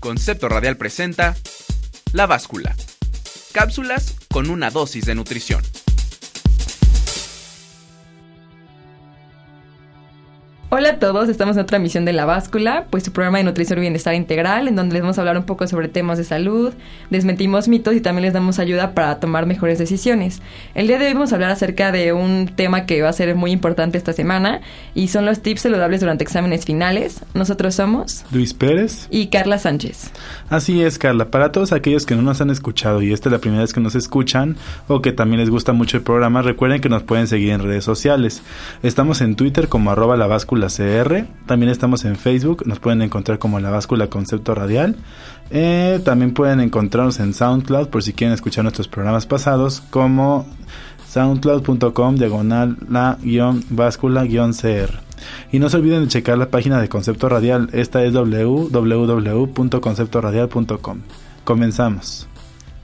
Concepto 0.00 0.48
Radial 0.48 0.78
presenta 0.78 1.36
La 2.12 2.26
Báscula. 2.26 2.74
Cápsulas 3.52 4.16
con 4.30 4.48
una 4.48 4.70
dosis 4.70 5.04
de 5.04 5.14
nutrición. 5.14 5.62
Hola 10.72 10.90
a 10.90 10.98
todos, 11.00 11.28
estamos 11.28 11.56
en 11.56 11.62
otra 11.62 11.78
emisión 11.78 12.04
de 12.04 12.12
La 12.12 12.26
Báscula, 12.26 12.86
pues 12.90 13.02
su 13.02 13.10
programa 13.10 13.38
de 13.38 13.44
nutrición 13.44 13.80
y 13.80 13.80
bienestar 13.80 14.14
integral, 14.14 14.68
en 14.68 14.76
donde 14.76 14.92
les 14.92 15.02
vamos 15.02 15.18
a 15.18 15.22
hablar 15.22 15.36
un 15.36 15.42
poco 15.42 15.66
sobre 15.66 15.88
temas 15.88 16.16
de 16.16 16.22
salud, 16.22 16.72
desmentimos 17.10 17.66
mitos 17.66 17.96
y 17.96 18.00
también 18.00 18.22
les 18.22 18.34
damos 18.34 18.60
ayuda 18.60 18.94
para 18.94 19.18
tomar 19.18 19.46
mejores 19.46 19.80
decisiones. 19.80 20.40
El 20.76 20.86
día 20.86 21.00
de 21.00 21.08
hoy 21.08 21.14
vamos 21.14 21.32
a 21.32 21.34
hablar 21.34 21.50
acerca 21.50 21.90
de 21.90 22.12
un 22.12 22.52
tema 22.54 22.86
que 22.86 23.02
va 23.02 23.08
a 23.08 23.12
ser 23.12 23.34
muy 23.34 23.50
importante 23.50 23.98
esta 23.98 24.12
semana 24.12 24.60
y 24.94 25.08
son 25.08 25.26
los 25.26 25.40
tips 25.40 25.62
saludables 25.62 26.02
durante 26.02 26.22
exámenes 26.22 26.64
finales. 26.64 27.24
Nosotros 27.34 27.74
somos 27.74 28.24
Luis 28.30 28.54
Pérez 28.54 29.08
y 29.10 29.26
Carla 29.26 29.58
Sánchez. 29.58 30.12
Así 30.50 30.84
es, 30.84 31.00
Carla. 31.00 31.32
Para 31.32 31.50
todos 31.50 31.72
aquellos 31.72 32.06
que 32.06 32.14
no 32.14 32.22
nos 32.22 32.40
han 32.42 32.50
escuchado 32.50 33.02
y 33.02 33.12
esta 33.12 33.28
es 33.28 33.32
la 33.32 33.40
primera 33.40 33.62
vez 33.62 33.72
que 33.72 33.80
nos 33.80 33.96
escuchan 33.96 34.56
o 34.86 35.02
que 35.02 35.10
también 35.10 35.40
les 35.40 35.50
gusta 35.50 35.72
mucho 35.72 35.96
el 35.96 36.04
programa, 36.04 36.42
recuerden 36.42 36.80
que 36.80 36.88
nos 36.88 37.02
pueden 37.02 37.26
seguir 37.26 37.50
en 37.50 37.60
redes 37.60 37.82
sociales. 37.82 38.42
Estamos 38.84 39.20
en 39.20 39.34
Twitter 39.34 39.66
como 39.66 39.90
arroba 39.90 40.16
la 40.16 40.28
báscula 40.28 40.59
CR. 40.68 41.26
También 41.46 41.70
estamos 41.70 42.04
en 42.04 42.16
Facebook, 42.16 42.66
nos 42.66 42.80
pueden 42.80 43.02
encontrar 43.02 43.38
como 43.38 43.60
La 43.60 43.70
Báscula 43.70 44.08
Concepto 44.08 44.54
Radial. 44.54 44.96
Eh, 45.50 46.00
también 46.04 46.32
pueden 46.32 46.60
encontrarnos 46.60 47.20
en 47.20 47.34
SoundCloud 47.34 47.88
por 47.88 48.02
si 48.02 48.12
quieren 48.12 48.34
escuchar 48.34 48.64
nuestros 48.64 48.88
programas 48.88 49.26
pasados 49.26 49.82
como 49.90 50.46
soundcloud.com 51.08 52.16
diagonal 52.16 52.76
la 52.88 53.18
guion 53.20 53.64
báscula 53.70 54.24
guion 54.24 54.52
CR. 54.52 55.00
Y 55.52 55.58
no 55.58 55.68
se 55.68 55.76
olviden 55.76 56.02
de 56.02 56.08
checar 56.08 56.38
la 56.38 56.50
página 56.50 56.80
de 56.80 56.88
Concepto 56.88 57.28
Radial. 57.28 57.68
Esta 57.72 58.04
es 58.04 58.12
www.conceptoradial.com. 58.12 60.98
Comenzamos. 61.44 62.28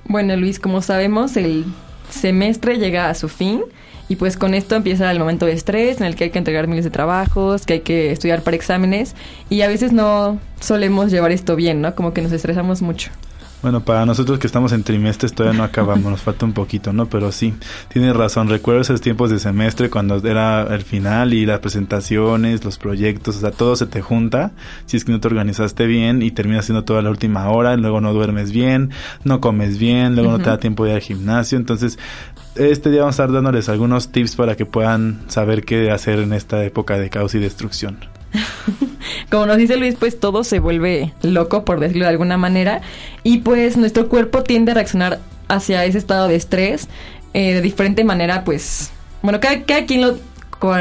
Bueno 0.08 0.36
Luis, 0.36 0.60
como 0.60 0.82
sabemos 0.82 1.36
el 1.36 1.64
semestre 2.10 2.78
llega 2.78 3.10
a 3.10 3.14
su 3.14 3.28
fin 3.28 3.62
y 4.08 4.16
pues 4.16 4.36
con 4.36 4.54
esto 4.54 4.76
empieza 4.76 5.10
el 5.10 5.18
momento 5.18 5.46
de 5.46 5.52
estrés 5.52 6.00
en 6.00 6.06
el 6.06 6.14
que 6.14 6.24
hay 6.24 6.30
que 6.30 6.38
entregar 6.38 6.68
miles 6.68 6.84
de 6.84 6.90
trabajos, 6.90 7.66
que 7.66 7.74
hay 7.74 7.80
que 7.80 8.12
estudiar 8.12 8.42
para 8.42 8.56
exámenes 8.56 9.14
y 9.50 9.62
a 9.62 9.68
veces 9.68 9.92
no 9.92 10.38
solemos 10.60 11.10
llevar 11.10 11.32
esto 11.32 11.56
bien, 11.56 11.80
¿no? 11.80 11.94
Como 11.94 12.12
que 12.12 12.22
nos 12.22 12.32
estresamos 12.32 12.82
mucho. 12.82 13.10
Bueno, 13.66 13.80
para 13.80 14.06
nosotros 14.06 14.38
que 14.38 14.46
estamos 14.46 14.70
en 14.70 14.84
trimestres 14.84 15.32
todavía 15.32 15.58
no 15.58 15.64
acabamos, 15.64 16.08
nos 16.08 16.20
falta 16.20 16.46
un 16.46 16.52
poquito, 16.52 16.92
¿no? 16.92 17.06
Pero 17.06 17.32
sí, 17.32 17.52
tienes 17.88 18.14
razón. 18.14 18.48
Recuerdo 18.48 18.82
esos 18.82 19.00
tiempos 19.00 19.28
de 19.28 19.40
semestre 19.40 19.90
cuando 19.90 20.18
era 20.18 20.72
el 20.72 20.82
final 20.82 21.34
y 21.34 21.46
las 21.46 21.58
presentaciones, 21.58 22.64
los 22.64 22.78
proyectos, 22.78 23.38
o 23.38 23.40
sea, 23.40 23.50
todo 23.50 23.74
se 23.74 23.86
te 23.86 24.02
junta. 24.02 24.52
Si 24.84 24.96
es 24.96 25.04
que 25.04 25.10
no 25.10 25.18
te 25.18 25.26
organizaste 25.26 25.88
bien 25.88 26.22
y 26.22 26.30
terminas 26.30 26.64
haciendo 26.64 26.84
toda 26.84 27.02
la 27.02 27.10
última 27.10 27.48
hora, 27.48 27.76
luego 27.76 28.00
no 28.00 28.12
duermes 28.12 28.52
bien, 28.52 28.92
no 29.24 29.40
comes 29.40 29.80
bien, 29.80 30.14
luego 30.14 30.30
no 30.30 30.38
te 30.38 30.48
da 30.48 30.58
tiempo 30.58 30.84
de 30.84 30.90
ir 30.90 30.94
al 30.98 31.02
gimnasio. 31.02 31.58
Entonces, 31.58 31.98
este 32.54 32.92
día 32.92 33.00
vamos 33.00 33.18
a 33.18 33.24
estar 33.24 33.34
dándoles 33.34 33.68
algunos 33.68 34.12
tips 34.12 34.36
para 34.36 34.54
que 34.54 34.64
puedan 34.64 35.24
saber 35.26 35.64
qué 35.64 35.90
hacer 35.90 36.20
en 36.20 36.34
esta 36.34 36.62
época 36.62 36.98
de 36.98 37.10
caos 37.10 37.34
y 37.34 37.40
destrucción. 37.40 37.98
Como 39.30 39.46
nos 39.46 39.56
dice 39.56 39.76
Luis, 39.76 39.96
pues 39.98 40.18
todo 40.18 40.44
se 40.44 40.58
vuelve 40.58 41.12
loco, 41.22 41.64
por 41.64 41.80
decirlo 41.80 42.04
de 42.04 42.10
alguna 42.10 42.36
manera, 42.36 42.80
y 43.22 43.38
pues 43.38 43.76
nuestro 43.76 44.08
cuerpo 44.08 44.42
tiende 44.42 44.72
a 44.72 44.74
reaccionar 44.74 45.20
hacia 45.48 45.84
ese 45.84 45.98
estado 45.98 46.28
de 46.28 46.36
estrés 46.36 46.88
eh, 47.34 47.54
de 47.54 47.60
diferente 47.60 48.04
manera, 48.04 48.44
pues, 48.44 48.90
bueno, 49.22 49.40
cada, 49.40 49.62
cada 49.64 49.84
quien 49.84 50.00
lo, 50.00 50.16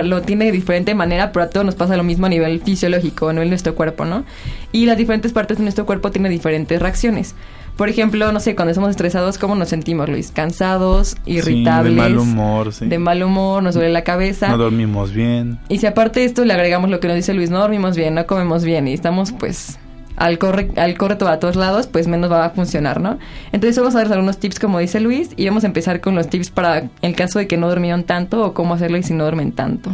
lo 0.04 0.22
tiene 0.22 0.46
de 0.46 0.52
diferente 0.52 0.96
manera, 0.96 1.32
pero 1.32 1.46
a 1.46 1.50
todos 1.50 1.66
nos 1.66 1.76
pasa 1.76 1.98
lo 1.98 2.04
mismo 2.04 2.28
a 2.28 2.30
nivel 2.30 2.62
fisiológico, 2.62 3.30
a 3.30 3.34
nivel 3.34 3.48
de 3.48 3.52
nuestro 3.52 3.76
cuerpo, 3.76 4.06
¿no? 4.06 4.24
Y 4.72 4.86
las 4.86 4.98
diferentes 4.98 5.34
partes 5.34 5.58
de 5.58 5.64
nuestro 5.64 5.86
cuerpo 5.86 6.12
tienen 6.12 6.32
diferentes 6.32 6.82
reacciones. 6.82 7.36
Por 7.78 7.90
ejemplo, 7.90 8.32
no 8.32 8.40
sé, 8.40 8.56
cuando 8.56 8.72
estamos 8.72 8.92
estresados, 8.92 9.38
¿cómo 9.38 9.56
nos 9.56 9.68
sentimos, 9.68 10.08
Luis? 10.08 10.32
Cansados, 10.32 11.18
irritables. 11.26 11.94
Sí, 11.94 11.96
de 11.96 12.02
mal 12.02 12.18
humor, 12.18 12.74
sí. 12.74 12.86
De 12.86 13.00
mal 13.00 13.22
humor, 13.22 13.64
nos 13.64 13.76
duele 13.76 13.92
la 13.92 14.04
cabeza. 14.04 14.48
No 14.48 14.58
dormimos 14.58 15.12
bien. 15.12 15.60
Y 15.68 15.80
si 15.80 15.86
aparte 15.86 16.22
de 16.22 16.28
esto 16.28 16.46
le 16.46 16.54
agregamos 16.54 16.90
lo 16.90 17.02
que 17.02 17.08
nos 17.08 17.18
dice 17.18 17.34
Luis, 17.34 17.50
no 17.50 17.60
dormimos 17.60 17.98
bien, 17.98 18.16
no 18.16 18.26
comemos 18.26 18.64
bien 18.64 18.88
y 18.88 18.94
estamos 18.94 19.34
pues 19.34 19.78
al 20.16 20.38
corre, 20.40 20.72
al 20.78 20.98
corre 20.98 21.18
a 21.28 21.40
todos 21.40 21.56
lados, 21.56 21.88
pues 21.88 22.08
menos 22.08 22.32
va 22.32 22.46
a 22.46 22.50
funcionar, 22.52 23.02
¿no? 23.02 23.20
Entonces 23.52 23.78
vamos 23.78 23.96
a 23.96 24.00
dar 24.04 24.14
algunos 24.14 24.38
tips 24.38 24.60
como 24.60 24.80
dice 24.80 25.00
Luis 25.00 25.32
y 25.36 25.46
vamos 25.48 25.66
a 25.66 25.68
empezar 25.68 26.00
con 26.00 26.16
los 26.16 26.30
tips 26.30 26.52
para 26.52 26.90
el 27.02 27.16
caso 27.16 27.40
de 27.40 27.48
que 27.48 27.58
no 27.58 27.68
dormieron 27.68 28.04
tanto 28.04 28.44
o 28.44 28.54
cómo 28.54 28.76
hacerlo 28.76 28.98
y 28.98 29.04
si 29.04 29.14
no 29.14 29.24
duermen 29.24 29.52
tanto. 29.52 29.92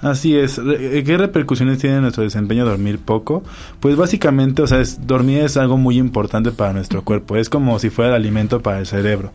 Así 0.00 0.36
es. 0.36 0.60
¿Qué 0.60 1.16
repercusiones 1.18 1.78
tiene 1.78 2.00
nuestro 2.00 2.22
desempeño 2.22 2.64
dormir 2.64 2.98
poco? 2.98 3.42
Pues 3.80 3.96
básicamente, 3.96 4.62
o 4.62 4.66
sea, 4.66 4.80
es, 4.80 5.06
dormir 5.06 5.40
es 5.40 5.56
algo 5.56 5.76
muy 5.76 5.98
importante 5.98 6.52
para 6.52 6.72
nuestro 6.72 7.02
cuerpo. 7.02 7.36
Es 7.36 7.50
como 7.50 7.78
si 7.78 7.90
fuera 7.90 8.10
el 8.10 8.16
alimento 8.16 8.60
para 8.60 8.78
el 8.78 8.86
cerebro. 8.86 9.32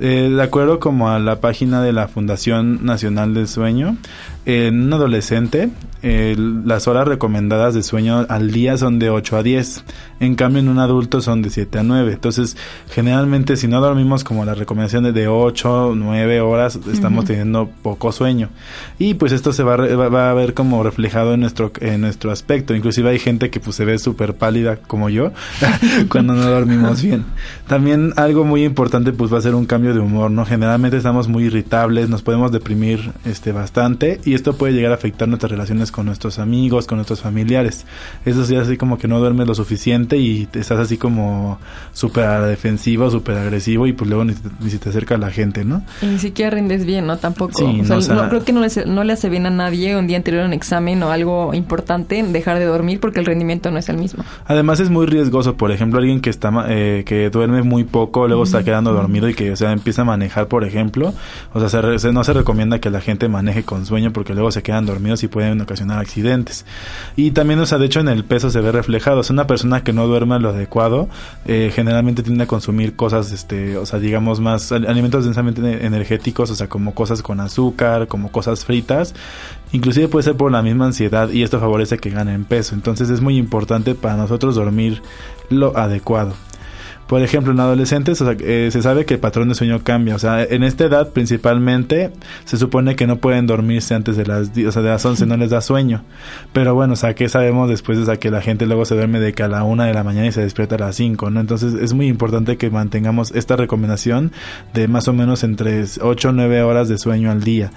Eh, 0.00 0.30
de 0.34 0.42
acuerdo 0.42 0.80
como 0.80 1.10
a 1.10 1.18
la 1.18 1.40
página 1.40 1.82
de 1.82 1.92
la 1.92 2.08
Fundación 2.08 2.84
Nacional 2.84 3.32
del 3.34 3.46
Sueño, 3.46 3.96
en 4.44 4.82
un 4.82 4.92
adolescente 4.92 5.70
eh, 6.06 6.36
las 6.36 6.86
horas 6.86 7.08
recomendadas 7.08 7.72
de 7.72 7.82
sueño 7.82 8.26
al 8.28 8.50
día 8.50 8.76
son 8.76 8.98
de 8.98 9.08
8 9.08 9.38
a 9.38 9.42
10. 9.42 9.84
En 10.20 10.34
cambio 10.34 10.60
en 10.60 10.68
un 10.68 10.78
adulto 10.78 11.22
son 11.22 11.40
de 11.40 11.48
7 11.48 11.78
a 11.78 11.82
9. 11.82 12.12
Entonces 12.12 12.58
generalmente 12.90 13.56
si 13.56 13.68
no 13.68 13.80
dormimos 13.80 14.22
como 14.22 14.44
la 14.44 14.52
recomendación 14.52 15.10
de 15.14 15.28
8 15.28 15.86
o 15.88 15.94
9 15.94 16.42
horas 16.42 16.78
estamos 16.92 17.24
teniendo 17.24 17.70
poco 17.82 18.12
sueño. 18.12 18.50
Y 18.98 19.14
pues 19.14 19.32
esto 19.32 19.54
se 19.54 19.62
va, 19.62 19.76
va, 19.76 20.30
a 20.30 20.34
ver 20.34 20.52
como 20.52 20.82
reflejado 20.82 21.32
en 21.32 21.40
nuestro, 21.40 21.72
en 21.80 22.02
nuestro 22.02 22.30
aspecto. 22.30 22.74
Inclusive 22.74 23.08
hay 23.08 23.18
gente 23.18 23.48
que 23.48 23.58
pues 23.58 23.74
se 23.74 23.86
ve 23.86 23.98
súper 23.98 24.36
pálida 24.36 24.76
como 24.76 25.08
yo 25.08 25.32
cuando 26.10 26.34
no 26.34 26.42
dormimos 26.42 27.02
bien. 27.02 27.24
También 27.66 28.12
algo 28.16 28.44
muy 28.44 28.64
importante 28.64 29.12
pues 29.12 29.32
va 29.32 29.38
a 29.38 29.40
ser 29.40 29.54
un 29.54 29.64
cambio 29.64 29.83
de 29.92 30.00
humor, 30.00 30.30
¿no? 30.30 30.46
Generalmente 30.46 30.96
estamos 30.96 31.28
muy 31.28 31.44
irritables, 31.44 32.08
nos 32.08 32.22
podemos 32.22 32.52
deprimir 32.52 33.12
este 33.24 33.52
bastante 33.52 34.20
y 34.24 34.34
esto 34.34 34.56
puede 34.56 34.72
llegar 34.72 34.92
a 34.92 34.94
afectar 34.94 35.28
nuestras 35.28 35.50
relaciones 35.50 35.90
con 35.92 36.06
nuestros 36.06 36.38
amigos, 36.38 36.86
con 36.86 36.98
nuestros 36.98 37.20
familiares. 37.20 37.84
Eso 38.24 38.42
es 38.42 38.50
así 38.52 38.76
como 38.76 38.98
que 38.98 39.08
no 39.08 39.18
duermes 39.18 39.46
lo 39.46 39.54
suficiente 39.54 40.16
y 40.16 40.48
estás 40.54 40.78
así 40.78 40.96
como 40.96 41.58
súper 41.92 42.42
defensivo, 42.42 43.10
súper 43.10 43.36
agresivo 43.36 43.86
y 43.86 43.92
pues 43.92 44.08
luego 44.08 44.24
ni, 44.24 44.34
ni 44.60 44.70
se 44.70 44.78
te 44.78 44.88
acerca 44.88 45.18
la 45.18 45.30
gente, 45.30 45.64
¿no? 45.64 45.82
Y 46.00 46.06
ni 46.06 46.18
siquiera 46.18 46.50
rindes 46.50 46.86
bien, 46.86 47.06
¿no? 47.06 47.18
Tampoco. 47.18 47.64
o 47.64 48.00
sea, 48.00 48.14
no, 48.14 48.28
creo 48.28 48.44
que 48.44 48.52
no 48.52 48.60
le, 48.60 48.68
no 48.86 49.04
le 49.04 49.12
hace 49.12 49.28
bien 49.28 49.46
a 49.46 49.50
nadie 49.50 49.96
un 49.96 50.06
día 50.06 50.16
anterior 50.16 50.44
a 50.44 50.46
un 50.46 50.52
examen 50.52 51.02
o 51.02 51.10
algo 51.10 51.52
importante 51.54 52.22
dejar 52.22 52.58
de 52.58 52.64
dormir 52.64 53.00
porque 53.00 53.20
el 53.20 53.26
rendimiento 53.26 53.70
no 53.70 53.78
es 53.78 53.88
el 53.88 53.98
mismo. 53.98 54.24
Además 54.46 54.80
es 54.80 54.90
muy 54.90 55.06
riesgoso, 55.06 55.56
por 55.56 55.72
ejemplo, 55.72 55.98
alguien 55.98 56.20
que 56.20 56.30
está 56.30 56.52
eh, 56.68 57.02
que 57.06 57.30
duerme 57.30 57.62
muy 57.62 57.84
poco, 57.84 58.28
luego 58.28 58.44
está 58.44 58.62
quedando 58.62 58.92
dormido 58.92 59.28
y 59.28 59.34
que 59.34 59.50
o 59.50 59.56
sea 59.56 59.73
empieza 59.74 60.02
a 60.02 60.04
manejar, 60.04 60.48
por 60.48 60.64
ejemplo, 60.64 61.12
o 61.52 61.68
sea, 61.68 61.98
se, 61.98 62.12
no 62.12 62.24
se 62.24 62.32
recomienda 62.32 62.78
que 62.78 62.90
la 62.90 63.00
gente 63.00 63.28
maneje 63.28 63.64
con 63.64 63.86
sueño 63.86 64.12
porque 64.12 64.34
luego 64.34 64.50
se 64.50 64.62
quedan 64.62 64.86
dormidos 64.86 65.22
y 65.22 65.28
pueden 65.28 65.60
ocasionar 65.60 65.98
accidentes. 65.98 66.64
Y 67.16 67.32
también, 67.32 67.60
o 67.60 67.66
sea, 67.66 67.78
de 67.78 67.86
hecho 67.86 68.00
en 68.00 68.08
el 68.08 68.24
peso 68.24 68.50
se 68.50 68.60
ve 68.60 68.72
reflejado. 68.72 69.20
Es 69.20 69.30
una 69.30 69.46
persona 69.46 69.84
que 69.84 69.92
no 69.92 70.06
duerme 70.06 70.38
lo 70.38 70.50
adecuado, 70.50 71.08
eh, 71.46 71.70
generalmente 71.74 72.22
tiende 72.22 72.44
a 72.44 72.46
consumir 72.46 72.96
cosas, 72.96 73.32
este, 73.32 73.76
o 73.76 73.86
sea, 73.86 73.98
digamos 73.98 74.40
más 74.40 74.72
alimentos 74.72 75.24
densamente 75.24 75.84
energéticos, 75.84 76.50
o 76.50 76.54
sea, 76.54 76.68
como 76.68 76.94
cosas 76.94 77.22
con 77.22 77.40
azúcar, 77.40 78.08
como 78.08 78.32
cosas 78.32 78.64
fritas. 78.64 79.14
Inclusive 79.72 80.08
puede 80.08 80.22
ser 80.22 80.36
por 80.36 80.52
la 80.52 80.62
misma 80.62 80.86
ansiedad 80.86 81.30
y 81.30 81.42
esto 81.42 81.58
favorece 81.58 81.98
que 81.98 82.10
ganen 82.10 82.44
peso. 82.44 82.74
Entonces 82.74 83.10
es 83.10 83.20
muy 83.20 83.36
importante 83.36 83.94
para 83.94 84.16
nosotros 84.16 84.54
dormir 84.54 85.02
lo 85.50 85.76
adecuado. 85.76 86.34
Por 87.06 87.22
ejemplo, 87.22 87.52
en 87.52 87.60
adolescentes 87.60 88.20
o 88.20 88.24
sea, 88.24 88.36
eh, 88.40 88.70
se 88.70 88.82
sabe 88.82 89.04
que 89.04 89.14
el 89.14 89.20
patrón 89.20 89.48
de 89.48 89.54
sueño 89.54 89.82
cambia. 89.82 90.14
O 90.14 90.18
sea, 90.18 90.42
en 90.42 90.62
esta 90.62 90.84
edad 90.84 91.10
principalmente 91.10 92.10
se 92.44 92.56
supone 92.56 92.96
que 92.96 93.06
no 93.06 93.16
pueden 93.16 93.46
dormirse 93.46 93.94
antes 93.94 94.16
de 94.16 94.26
las, 94.26 94.50
o 94.56 94.72
sea, 94.72 94.82
de 94.82 94.88
las 94.88 95.04
11, 95.04 95.26
no 95.26 95.36
les 95.36 95.50
da 95.50 95.60
sueño. 95.60 96.02
Pero 96.52 96.74
bueno, 96.74 96.94
o 96.94 96.96
sea, 96.96 97.14
¿qué 97.14 97.28
sabemos 97.28 97.68
después 97.68 98.04
de 98.04 98.18
que 98.18 98.30
la 98.30 98.40
gente 98.40 98.66
luego 98.66 98.84
se 98.84 98.94
duerme 98.94 99.20
de 99.20 99.32
que 99.32 99.42
a 99.42 99.48
la 99.48 99.64
1 99.64 99.84
de 99.84 99.94
la 99.94 100.04
mañana 100.04 100.26
y 100.26 100.32
se 100.32 100.40
despierta 100.40 100.76
a 100.76 100.78
las 100.78 100.96
5, 100.96 101.30
¿no? 101.30 101.40
Entonces 101.40 101.74
es 101.74 101.92
muy 101.92 102.06
importante 102.06 102.56
que 102.56 102.70
mantengamos 102.70 103.32
esta 103.32 103.56
recomendación 103.56 104.32
de 104.72 104.88
más 104.88 105.08
o 105.08 105.12
menos 105.12 105.44
entre 105.44 105.84
8 106.00 106.28
o 106.28 106.32
9 106.32 106.62
horas 106.62 106.88
de 106.88 106.98
sueño 106.98 107.30
al 107.30 107.42
día. 107.42 107.70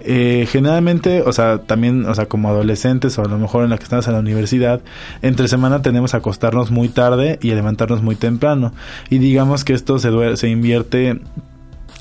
Eh, 0.00 0.46
generalmente, 0.50 1.22
o 1.22 1.32
sea, 1.32 1.58
también, 1.58 2.06
o 2.06 2.14
sea, 2.14 2.26
como 2.26 2.48
adolescentes 2.48 3.18
o 3.18 3.22
a 3.22 3.28
lo 3.28 3.38
mejor 3.38 3.64
en 3.64 3.70
la 3.70 3.78
que 3.78 3.84
estamos 3.84 4.06
en 4.06 4.14
la 4.14 4.18
universidad, 4.18 4.80
entre 5.22 5.48
semana 5.48 5.82
tenemos 5.82 6.14
a 6.14 6.18
acostarnos 6.18 6.70
muy 6.70 6.88
tarde 6.88 7.38
y 7.40 7.50
levantarnos 7.50 8.02
muy 8.02 8.16
temprano. 8.16 8.72
Y 9.08 9.18
digamos 9.18 9.64
que 9.64 9.72
esto 9.72 9.98
se, 9.98 10.36
se 10.36 10.48
invierte 10.48 11.20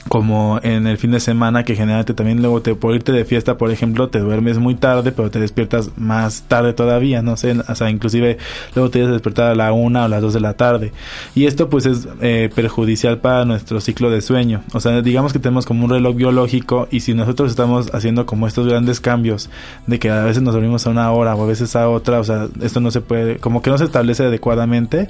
como 0.09 0.59
en 0.63 0.88
el 0.88 0.97
fin 0.97 1.11
de 1.11 1.19
semana 1.19 1.63
que 1.63 1.75
generalmente 1.75 2.13
también 2.13 2.41
luego 2.41 2.61
te 2.61 2.75
por 2.75 2.94
irte 2.94 3.11
de 3.11 3.25
fiesta 3.25 3.57
por 3.57 3.71
ejemplo 3.71 4.09
te 4.09 4.19
duermes 4.19 4.57
muy 4.57 4.75
tarde 4.75 5.11
pero 5.11 5.31
te 5.31 5.39
despiertas 5.39 5.91
más 5.97 6.44
tarde 6.44 6.73
todavía 6.73 7.21
no 7.21 7.38
sé 7.38 7.55
o 7.67 7.75
sea 7.75 7.89
inclusive 7.89 8.38
luego 8.75 8.89
te 8.89 9.00
debes 9.00 9.13
despertar 9.13 9.51
a 9.51 9.55
la 9.55 9.71
una 9.71 10.05
o 10.05 10.07
las 10.07 10.21
dos 10.21 10.33
de 10.33 10.39
la 10.39 10.53
tarde. 10.53 10.91
Y 11.35 11.45
esto 11.45 11.69
pues 11.69 11.85
es 11.85 12.07
eh, 12.21 12.50
perjudicial 12.53 13.19
para 13.19 13.45
nuestro 13.45 13.81
ciclo 13.81 14.09
de 14.09 14.21
sueño. 14.21 14.63
O 14.73 14.79
sea 14.79 15.01
digamos 15.01 15.33
que 15.33 15.39
tenemos 15.39 15.65
como 15.65 15.85
un 15.85 15.91
reloj 15.91 16.15
biológico 16.15 16.88
y 16.91 17.01
si 17.01 17.13
nosotros 17.13 17.51
estamos 17.51 17.94
haciendo 17.94 18.25
como 18.25 18.47
estos 18.47 18.67
grandes 18.67 19.00
cambios 19.00 19.50
de 19.88 20.00
que 20.00 20.09
a 20.09 20.23
veces 20.23 20.44
nos 20.44 20.53
dormimos 20.53 20.85
a 20.88 20.89
una 20.89 21.11
hora 21.11 21.35
o 21.35 21.44
a 21.44 21.47
veces 21.47 21.75
a 21.75 21.89
otra 21.89 22.19
o 22.19 22.23
sea 22.23 22.47
esto 22.61 22.79
no 22.79 22.91
se 22.91 23.01
puede 23.01 23.38
como 23.38 23.61
que 23.61 23.69
no 23.69 23.77
se 23.77 23.85
establece 23.85 24.23
adecuadamente 24.23 25.09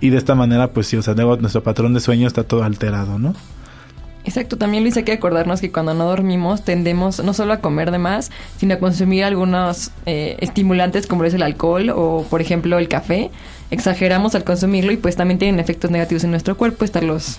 y 0.00 0.10
de 0.10 0.18
esta 0.18 0.34
manera 0.34 0.68
pues 0.68 0.86
sí 0.86 0.96
o 0.96 1.02
sea 1.02 1.14
luego 1.14 1.36
nuestro 1.36 1.62
patrón 1.62 1.94
de 1.94 2.00
sueño 2.00 2.26
está 2.26 2.44
todo 2.44 2.62
alterado 2.62 3.18
no 3.18 3.34
Exacto, 4.24 4.56
también 4.56 4.82
Luis 4.82 4.96
hay 4.96 5.02
que 5.04 5.12
acordarnos 5.12 5.60
que 5.60 5.70
cuando 5.70 5.92
no 5.92 6.06
dormimos 6.06 6.62
tendemos 6.62 7.22
no 7.22 7.34
solo 7.34 7.52
a 7.52 7.58
comer 7.58 7.90
de 7.90 7.98
más, 7.98 8.30
sino 8.56 8.74
a 8.74 8.78
consumir 8.78 9.22
algunos 9.24 9.90
eh, 10.06 10.36
estimulantes 10.40 11.06
como 11.06 11.24
es 11.24 11.34
el 11.34 11.42
alcohol 11.42 11.90
o 11.90 12.24
por 12.30 12.40
ejemplo 12.40 12.78
el 12.78 12.88
café. 12.88 13.30
Exageramos 13.70 14.34
al 14.34 14.44
consumirlo 14.44 14.92
y 14.92 14.96
pues 14.96 15.16
también 15.16 15.38
tienen 15.38 15.60
efectos 15.60 15.90
negativos 15.90 16.24
en 16.24 16.30
nuestro 16.30 16.56
cuerpo 16.56 16.84
estarlos 16.84 17.38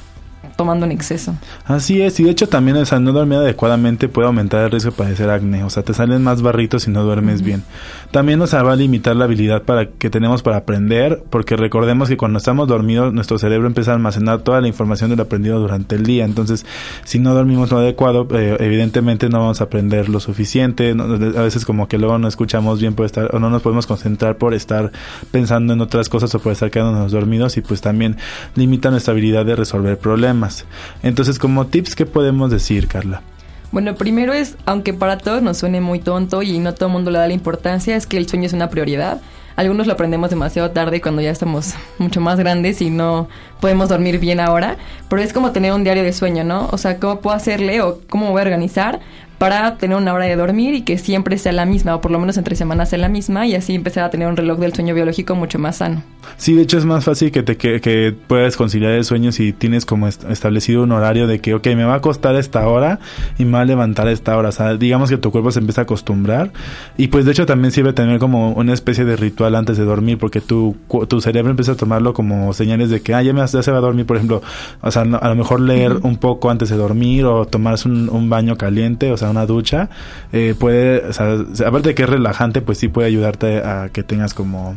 tomando 0.55 0.85
en 0.85 0.91
exceso. 0.91 1.35
Así 1.65 2.01
es, 2.01 2.19
y 2.19 2.23
de 2.23 2.31
hecho 2.31 2.47
también, 2.47 2.77
o 2.77 2.85
sea, 2.85 2.99
no 2.99 3.11
dormir 3.11 3.39
adecuadamente 3.39 4.07
puede 4.07 4.27
aumentar 4.27 4.63
el 4.63 4.71
riesgo 4.71 4.91
de 4.91 4.97
padecer 4.97 5.29
acné, 5.29 5.63
o 5.63 5.69
sea, 5.69 5.83
te 5.83 5.93
salen 5.93 6.23
más 6.23 6.41
barritos 6.41 6.83
si 6.83 6.91
no 6.91 7.03
duermes 7.03 7.41
bien. 7.41 7.63
También 8.11 8.39
nos 8.39 8.53
va 8.53 8.71
a 8.71 8.75
limitar 8.75 9.15
la 9.15 9.25
habilidad 9.25 9.63
para 9.63 9.87
que 9.87 10.09
tenemos 10.09 10.41
para 10.43 10.57
aprender, 10.57 11.23
porque 11.29 11.55
recordemos 11.55 12.09
que 12.09 12.17
cuando 12.17 12.37
estamos 12.37 12.67
dormidos 12.67 13.13
nuestro 13.13 13.37
cerebro 13.37 13.67
empieza 13.67 13.91
a 13.91 13.95
almacenar 13.95 14.39
toda 14.39 14.61
la 14.61 14.67
información 14.67 15.09
del 15.09 15.19
aprendido 15.19 15.59
durante 15.59 15.95
el 15.95 16.03
día, 16.03 16.25
entonces 16.25 16.65
si 17.03 17.19
no 17.19 17.33
dormimos 17.33 17.71
lo 17.71 17.79
adecuado, 17.79 18.27
eh, 18.31 18.55
evidentemente 18.59 19.29
no 19.29 19.39
vamos 19.39 19.61
a 19.61 19.65
aprender 19.65 20.09
lo 20.09 20.19
suficiente, 20.19 20.91
a 20.91 21.41
veces 21.41 21.65
como 21.65 21.87
que 21.87 21.97
luego 21.97 22.17
no 22.17 22.27
escuchamos 22.27 22.79
bien 22.79 22.95
por 22.95 23.05
estar, 23.05 23.35
o 23.35 23.39
no 23.39 23.49
nos 23.49 23.61
podemos 23.61 23.87
concentrar 23.87 24.37
por 24.37 24.53
estar 24.53 24.91
pensando 25.31 25.73
en 25.73 25.81
otras 25.81 26.09
cosas 26.09 26.33
o 26.35 26.39
por 26.39 26.51
estar 26.51 26.71
quedándonos 26.71 27.11
dormidos 27.11 27.57
y 27.57 27.61
pues 27.61 27.81
también 27.81 28.17
limita 28.55 28.89
nuestra 28.91 29.11
habilidad 29.11 29.45
de 29.45 29.55
resolver 29.55 29.97
problemas. 29.97 30.44
Entonces, 31.03 31.39
como 31.39 31.67
tips, 31.67 31.95
¿qué 31.95 32.05
podemos 32.05 32.51
decir, 32.51 32.87
Carla? 32.87 33.21
Bueno, 33.71 33.95
primero 33.95 34.33
es, 34.33 34.55
aunque 34.65 34.93
para 34.93 35.17
todos 35.17 35.41
nos 35.41 35.57
suene 35.57 35.81
muy 35.81 35.99
tonto 35.99 36.41
y 36.41 36.59
no 36.59 36.73
todo 36.73 36.87
el 36.87 36.93
mundo 36.93 37.11
le 37.11 37.19
da 37.19 37.27
la 37.27 37.33
importancia, 37.33 37.95
es 37.95 38.07
que 38.07 38.17
el 38.17 38.27
sueño 38.27 38.45
es 38.45 38.53
una 38.53 38.69
prioridad. 38.69 39.21
Algunos 39.55 39.87
lo 39.87 39.93
aprendemos 39.93 40.29
demasiado 40.29 40.71
tarde 40.71 41.01
cuando 41.01 41.21
ya 41.21 41.31
estamos 41.31 41.73
mucho 41.97 42.21
más 42.21 42.37
grandes 42.37 42.81
y 42.81 42.89
no 42.89 43.27
podemos 43.59 43.89
dormir 43.89 44.19
bien 44.19 44.39
ahora, 44.39 44.77
pero 45.09 45.21
es 45.21 45.33
como 45.33 45.51
tener 45.51 45.71
un 45.71 45.83
diario 45.83 46.03
de 46.03 46.13
sueño, 46.13 46.43
¿no? 46.43 46.67
O 46.71 46.77
sea, 46.77 46.99
¿cómo 46.99 47.21
puedo 47.21 47.35
hacerle 47.35 47.81
o 47.81 48.01
cómo 48.09 48.31
voy 48.31 48.39
a 48.39 48.43
organizar 48.43 48.99
para 49.37 49.77
tener 49.77 49.97
una 49.97 50.13
hora 50.13 50.25
de 50.25 50.35
dormir 50.35 50.73
y 50.73 50.81
que 50.81 50.97
siempre 50.97 51.37
sea 51.37 51.51
la 51.51 51.65
misma, 51.65 51.95
o 51.95 52.01
por 52.01 52.11
lo 52.11 52.19
menos 52.19 52.37
entre 52.37 52.55
semanas 52.55 52.89
sea 52.89 52.99
la 52.99 53.09
misma, 53.09 53.45
y 53.47 53.55
así 53.55 53.75
empezar 53.75 54.03
a 54.03 54.09
tener 54.09 54.27
un 54.27 54.37
reloj 54.37 54.59
del 54.59 54.73
sueño 54.73 54.93
biológico 54.93 55.35
mucho 55.35 55.59
más 55.59 55.77
sano. 55.77 56.03
Sí, 56.37 56.53
de 56.53 56.63
hecho 56.63 56.77
es 56.77 56.85
más 56.85 57.05
fácil 57.05 57.31
que, 57.31 57.43
te, 57.43 57.57
que, 57.57 57.79
que 57.81 58.13
puedas 58.27 58.57
conciliar 58.57 58.91
el 58.91 59.05
sueño 59.05 59.31
si 59.31 59.53
tienes 59.53 59.85
como 59.85 60.07
establecido 60.07 60.83
un 60.83 60.91
horario 60.91 61.27
de 61.27 61.39
que, 61.39 61.53
ok, 61.53 61.67
me 61.67 61.85
va 61.85 61.93
a 61.93 61.97
acostar 61.97 62.35
esta 62.35 62.67
hora 62.67 62.99
y 63.37 63.45
me 63.45 63.53
va 63.53 63.61
a 63.61 63.65
levantar 63.65 64.07
esta 64.07 64.37
hora. 64.37 64.49
O 64.49 64.51
sea, 64.51 64.75
digamos 64.75 65.09
que 65.09 65.17
tu 65.17 65.31
cuerpo 65.31 65.51
se 65.51 65.59
empieza 65.59 65.81
a 65.81 65.83
acostumbrar. 65.83 66.51
Y 66.97 67.07
pues 67.07 67.25
de 67.25 67.31
hecho 67.31 67.45
también 67.45 67.71
sirve 67.71 67.93
tener 67.93 68.19
como 68.19 68.51
una 68.51 68.73
especie 68.73 69.05
de 69.05 69.15
ritual 69.15 69.55
antes 69.55 69.77
de 69.77 69.85
dormir, 69.85 70.17
porque 70.17 70.41
tu, 70.41 70.75
tu 71.07 71.21
cerebro 71.21 71.51
empieza 71.51 71.73
a 71.73 71.75
tomarlo 71.75 72.13
como 72.13 72.53
señales 72.53 72.89
de 72.89 73.01
que, 73.01 73.13
ah, 73.13 73.21
ya, 73.21 73.33
me, 73.33 73.45
ya 73.45 73.63
se 73.63 73.71
va 73.71 73.77
a 73.77 73.81
dormir, 73.81 74.05
por 74.05 74.17
ejemplo. 74.17 74.41
O 74.81 74.91
sea, 74.91 75.03
a 75.03 75.29
lo 75.29 75.35
mejor 75.35 75.61
leer 75.61 75.93
un 76.03 76.17
poco 76.17 76.49
antes 76.49 76.69
de 76.69 76.75
dormir 76.75 77.25
o 77.25 77.45
tomarse 77.45 77.87
un, 77.87 78.09
un 78.09 78.29
baño 78.29 78.57
caliente, 78.57 79.11
o 79.11 79.17
sea, 79.17 79.24
una 79.29 79.45
ducha, 79.45 79.89
eh, 80.33 80.55
puede, 80.57 81.05
o 81.07 81.13
sea, 81.13 81.37
aparte 81.65 81.89
de 81.89 81.95
que 81.95 82.03
es 82.03 82.09
relajante, 82.09 82.61
pues 82.61 82.77
sí 82.77 82.87
puede 82.87 83.07
ayudarte 83.07 83.57
a 83.59 83.89
que 83.91 84.03
tengas 84.03 84.33
como 84.33 84.75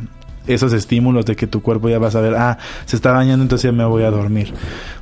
esos 0.48 0.72
estímulos 0.72 1.26
de 1.26 1.36
que 1.36 1.46
tu 1.46 1.62
cuerpo 1.62 1.88
ya 1.88 1.98
va 1.98 2.08
a 2.08 2.10
saber, 2.10 2.34
ah, 2.34 2.58
se 2.86 2.96
está 2.96 3.12
bañando, 3.12 3.42
entonces 3.42 3.70
ya 3.70 3.72
me 3.72 3.84
voy 3.84 4.02
a 4.02 4.10
dormir. 4.10 4.52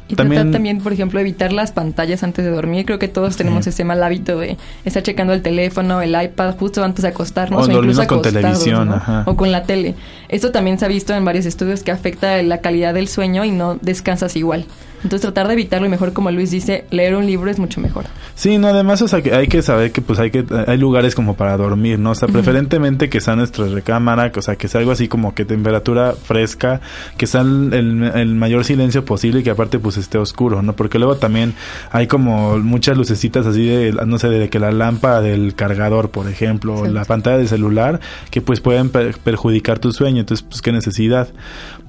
Y 0.09 0.15
también, 0.15 0.43
tratar 0.43 0.53
también, 0.53 0.79
por 0.81 0.93
ejemplo, 0.93 1.19
evitar 1.19 1.53
las 1.53 1.73
pantallas 1.73 2.23
antes 2.23 2.45
de 2.45 2.51
dormir. 2.51 2.87
Creo 2.87 2.99
que 2.99 3.09
todos 3.09 3.37
tenemos 3.37 3.67
ese 3.67 3.83
mal 3.83 4.03
hábito 4.03 4.39
de 4.39 4.57
estar 4.85 5.03
checando 5.03 5.33
el 5.33 5.43
teléfono, 5.43 6.01
el 6.01 6.21
iPad 6.21 6.55
justo 6.57 6.85
antes 6.85 7.03
de 7.03 7.09
acostarnos 7.09 7.69
o, 7.69 7.73
incluso 7.73 8.07
con 8.07 8.23
televisión 8.23 8.95
o 9.25 9.37
con 9.37 9.51
la 9.51 9.65
tele. 9.65 9.97
Esto 10.29 10.53
también 10.53 10.79
se 10.79 10.85
ha 10.85 10.89
visto 10.89 11.13
en 11.13 11.25
varios 11.25 11.45
estudios 11.45 11.83
que 11.83 11.91
afecta 11.91 12.41
la 12.43 12.61
calidad 12.61 12.95
del 12.95 13.09
sueño 13.09 13.45
y 13.45 13.51
no 13.51 13.79
descansas 13.83 14.37
igual. 14.37 14.67
Entonces 15.07 15.23
tratar 15.23 15.47
de 15.47 15.53
evitarlo 15.53 15.87
y 15.87 15.91
mejor 15.91 16.13
como 16.13 16.33
Luis 16.33 16.51
dice, 16.51 16.85
leer 16.91 17.15
un 17.15 17.27
libro 17.27 17.49
es 17.49 17.61
mucho 17.61 17.81
mejor. 17.81 18.07
Sí, 18.35 18.59
no, 18.59 18.67
además 18.67 19.01
o 19.03 19.09
sea, 19.09 19.23
que 19.23 19.33
hay 19.33 19.47
que 19.47 19.63
saber 19.63 19.93
que 19.93 20.03
pues 20.03 20.19
hay 20.19 20.33
que 20.33 20.45
hay 20.67 20.77
lugares 20.77 21.15
como 21.15 21.37
para 21.37 21.57
dormir, 21.57 22.01
¿no? 22.01 22.11
O 22.11 22.15
sea, 22.17 22.27
preferentemente 22.27 23.09
que 23.09 23.21
sea 23.21 23.37
nuestra 23.37 23.67
recámara, 23.67 24.33
o 24.35 24.43
sea, 24.43 24.57
que 24.57 24.67
sea 24.67 24.81
algo 24.81 24.91
así 24.91 25.07
como 25.07 25.33
que 25.33 25.45
temperatura 25.45 26.13
fresca, 26.13 26.81
que 27.17 27.29
sea 27.29 27.43
el, 27.43 28.35
mayor 28.35 28.65
silencio 28.65 29.05
posible 29.05 29.41
y 29.41 29.43
que 29.45 29.51
aparte 29.51 29.79
pues 29.79 29.97
esté 29.97 30.19
oscuro, 30.19 30.61
¿no? 30.61 30.73
Porque 30.75 30.99
luego 30.99 31.15
también 31.15 31.55
hay 31.93 32.09
como 32.09 32.59
muchas 32.59 32.99
lucecitas 32.99 33.47
así 33.47 33.65
de 33.65 33.93
no 33.93 34.19
sé, 34.19 34.29
de 34.29 34.49
que 34.49 34.59
la 34.59 34.73
lámpara 34.73 35.21
del 35.21 35.55
cargador, 35.55 36.11
por 36.11 36.29
ejemplo, 36.29 36.81
o 36.81 36.87
la 36.87 37.05
pantalla 37.05 37.39
del 37.39 37.49
celular 37.49 38.01
que 38.33 38.41
pues 38.41 38.59
pueden 38.59 38.91
perjudicar 38.91 39.79
tu 39.79 39.93
sueño, 39.93 40.19
entonces 40.19 40.45
pues 40.49 40.63
qué 40.63 40.73
necesidad. 40.73 41.29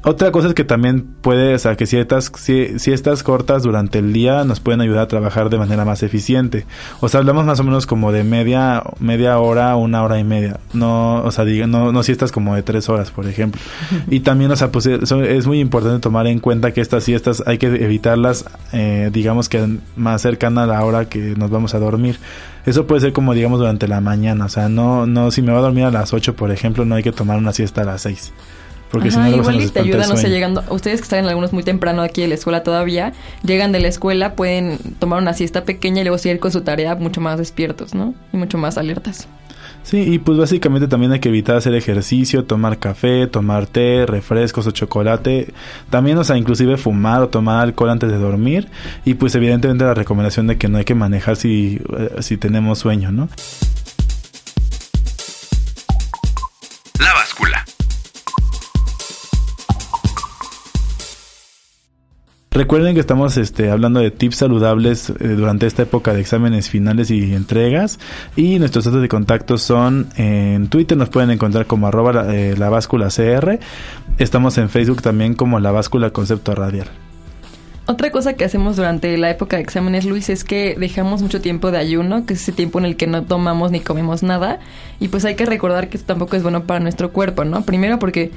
Otra 0.04 0.32
cosa 0.32 0.48
es 0.48 0.54
que 0.54 0.64
también 0.64 1.06
puede, 1.22 1.56
o 1.56 1.60
sea, 1.60 1.76
que 1.76 1.86
si 1.86 1.98
estas, 1.98 2.32
si, 2.36 2.80
si 2.80 2.94
estas 2.94 3.24
cortas 3.24 3.64
durante 3.64 4.00
el 4.00 4.14
día 4.14 4.46
nos 4.46 4.60
pueden 4.60 4.80
ayudar 4.80 5.02
a 5.02 5.08
trabajar 5.08 5.50
de 5.50 5.58
manera 5.58 5.86
más 5.86 6.04
eficiente. 6.04 6.66
O 7.02 7.10
sea, 7.10 7.20
hablamos 7.20 7.46
más 7.46 7.60
o 7.60 7.64
menos 7.64 7.86
como 7.86 8.12
de 8.12 8.24
media, 8.24 8.84
media 9.00 9.38
hora, 9.40 9.76
una 9.76 10.04
hora 10.04 10.20
y 10.20 10.24
media. 10.24 10.60
No, 10.72 11.24
o 11.24 11.32
sea, 11.32 11.46
diga, 11.46 11.68
no, 11.68 11.92
no 11.92 12.04
siestas 12.04 12.32
como 12.32 12.56
de 12.56 12.64
tres 12.64 12.90
horas, 12.90 13.12
por 13.12 13.28
ejemplo. 13.28 13.60
Y 14.10 14.22
también, 14.22 14.52
o 14.52 14.56
sea, 14.56 14.72
pues 14.72 14.86
es 14.86 15.48
muy 15.48 15.60
importante 15.60 16.00
tomar 16.00 16.28
en 16.28 16.40
cuenta 16.40 16.72
que 16.72 16.82
estas 16.82 17.04
siestas 17.04 17.44
hay 17.46 17.58
que 17.58 17.68
evitarlas, 17.68 18.46
eh, 18.72 19.10
digamos 19.12 19.50
que 19.50 19.80
más 19.96 20.22
cercana 20.22 20.64
a 20.64 20.68
la 20.68 20.86
hora 20.86 21.06
que 21.06 21.36
nos 21.36 21.50
vamos 21.50 21.74
a 21.74 21.80
dormir. 21.80 22.20
Eso 22.66 22.86
puede 22.86 23.02
ser 23.02 23.14
como 23.14 23.34
digamos 23.34 23.60
durante 23.60 23.88
la 23.88 24.02
mañana, 24.02 24.46
o 24.46 24.50
sea, 24.50 24.70
no, 24.70 25.06
no, 25.06 25.32
si 25.32 25.42
me 25.42 25.54
va 25.54 25.60
a 25.60 25.62
dormir 25.62 25.86
a 25.86 25.92
las 25.92 26.14
8, 26.14 26.36
por 26.36 26.52
ejemplo, 26.52 26.86
no 26.86 26.96
hay 26.96 27.04
que 27.04 27.14
tomar 27.14 27.38
una 27.38 27.54
siesta 27.54 27.82
a 27.82 27.86
las 27.86 28.02
6. 28.02 28.34
Porque 28.92 29.12
si 29.12 29.18
no, 29.18 29.28
igual 29.28 29.62
y 29.62 29.68
te 29.70 29.80
ayuda, 29.80 30.08
no 30.08 30.18
sé, 30.18 30.30
llegando. 30.30 30.64
Ustedes 30.70 31.00
que 31.00 31.04
están 31.04 31.20
en 31.20 31.26
algunos 31.28 31.54
muy 31.54 31.64
temprano 31.64 32.02
aquí 32.02 32.24
en 32.24 32.30
la 32.30 32.36
escuela 32.36 32.64
todavía, 32.64 33.14
llegan 33.44 33.72
de 33.72 33.80
la 33.80 33.88
escuela, 33.88 34.34
pueden 34.34 34.78
tomar 35.00 35.22
una 35.22 35.34
siesta 35.34 35.64
pequeña 35.66 36.02
y 36.02 36.04
luego 36.06 36.18
seguir 36.18 36.40
con 36.40 36.52
su 36.52 36.62
tarea 36.62 36.96
mucho 36.96 37.22
más 37.22 37.38
despiertos, 37.38 37.94
¿no? 37.94 38.14
Y 38.32 38.38
mucho 38.38 38.58
más 38.58 38.78
alertas. 38.78 39.28
Sí, 39.84 40.00
y 40.00 40.20
pues 40.20 40.38
básicamente 40.38 40.90
también 40.90 41.14
hay 41.14 41.20
que 41.20 41.30
evitar 41.30 41.56
hacer 41.56 41.74
ejercicio, 41.74 42.44
tomar 42.44 42.78
café, 42.78 43.26
tomar 43.26 43.68
té, 43.68 44.06
refrescos 44.06 44.68
o 44.68 44.72
chocolate. 44.72 45.54
También, 45.90 46.18
o 46.18 46.26
sea, 46.26 46.36
inclusive 46.36 46.76
fumar 46.76 47.22
o 47.22 47.30
tomar 47.30 47.64
alcohol 47.64 47.92
antes 47.92 48.12
de 48.12 48.18
dormir. 48.18 48.68
Y 49.06 49.14
pues 49.14 49.34
evidentemente 49.36 49.86
la 49.86 49.94
recomendación 49.94 50.48
de 50.48 50.58
que 50.58 50.68
no 50.68 50.78
hay 50.78 50.84
que 50.84 50.94
manejar 50.94 51.38
si, 51.38 51.80
eh, 51.98 52.18
si 52.20 52.36
tenemos 52.36 52.80
sueño, 52.80 53.14
¿no? 53.14 53.30
Recuerden 62.58 62.96
que 62.96 63.02
estamos 63.02 63.38
este, 63.38 63.70
hablando 63.70 64.00
de 64.00 64.10
tips 64.10 64.38
saludables 64.38 65.12
eh, 65.12 65.28
durante 65.38 65.68
esta 65.68 65.84
época 65.84 66.16
de 66.16 66.22
exámenes 66.22 66.72
finales 66.72 67.12
y 67.12 67.36
entregas. 67.36 68.00
Y 68.36 68.58
nuestros 68.58 68.86
datos 68.86 69.04
de 69.04 69.08
contacto 69.08 69.60
son 69.60 70.08
en 70.16 70.68
Twitter, 70.68 70.98
nos 70.98 71.10
pueden 71.10 71.30
encontrar 71.30 71.68
como 71.68 71.86
arroba 71.86 72.14
la, 72.14 72.34
eh, 72.34 72.56
báscula 72.56 73.10
CR. 73.10 73.60
Estamos 74.18 74.58
en 74.58 74.70
Facebook 74.70 75.04
también 75.04 75.36
como 75.36 75.60
la 75.60 75.70
báscula 75.70 76.10
concepto 76.10 76.56
radial. 76.56 76.88
Otra 77.86 78.10
cosa 78.10 78.34
que 78.34 78.44
hacemos 78.44 78.76
durante 78.76 79.16
la 79.20 79.30
época 79.30 79.58
de 79.58 79.62
exámenes, 79.62 80.06
Luis, 80.06 80.28
es 80.32 80.44
que 80.44 80.76
dejamos 80.80 81.22
mucho 81.22 81.40
tiempo 81.40 81.70
de 81.70 81.78
ayuno, 81.78 82.26
que 82.26 82.34
es 82.34 82.42
ese 82.42 82.54
tiempo 82.54 82.80
en 82.80 82.86
el 82.86 82.98
que 82.98 83.06
no 83.06 83.22
tomamos 83.22 83.70
ni 83.70 83.82
comemos 83.82 84.24
nada. 84.24 84.60
Y 85.00 85.10
pues 85.10 85.26
hay 85.26 85.36
que 85.36 85.46
recordar 85.46 85.90
que 85.90 85.98
esto 85.98 86.08
tampoco 86.08 86.36
es 86.36 86.42
bueno 86.42 86.64
para 86.64 86.80
nuestro 86.80 87.12
cuerpo, 87.12 87.46
¿no? 87.46 87.62
Primero 87.62 88.00
porque 88.00 88.32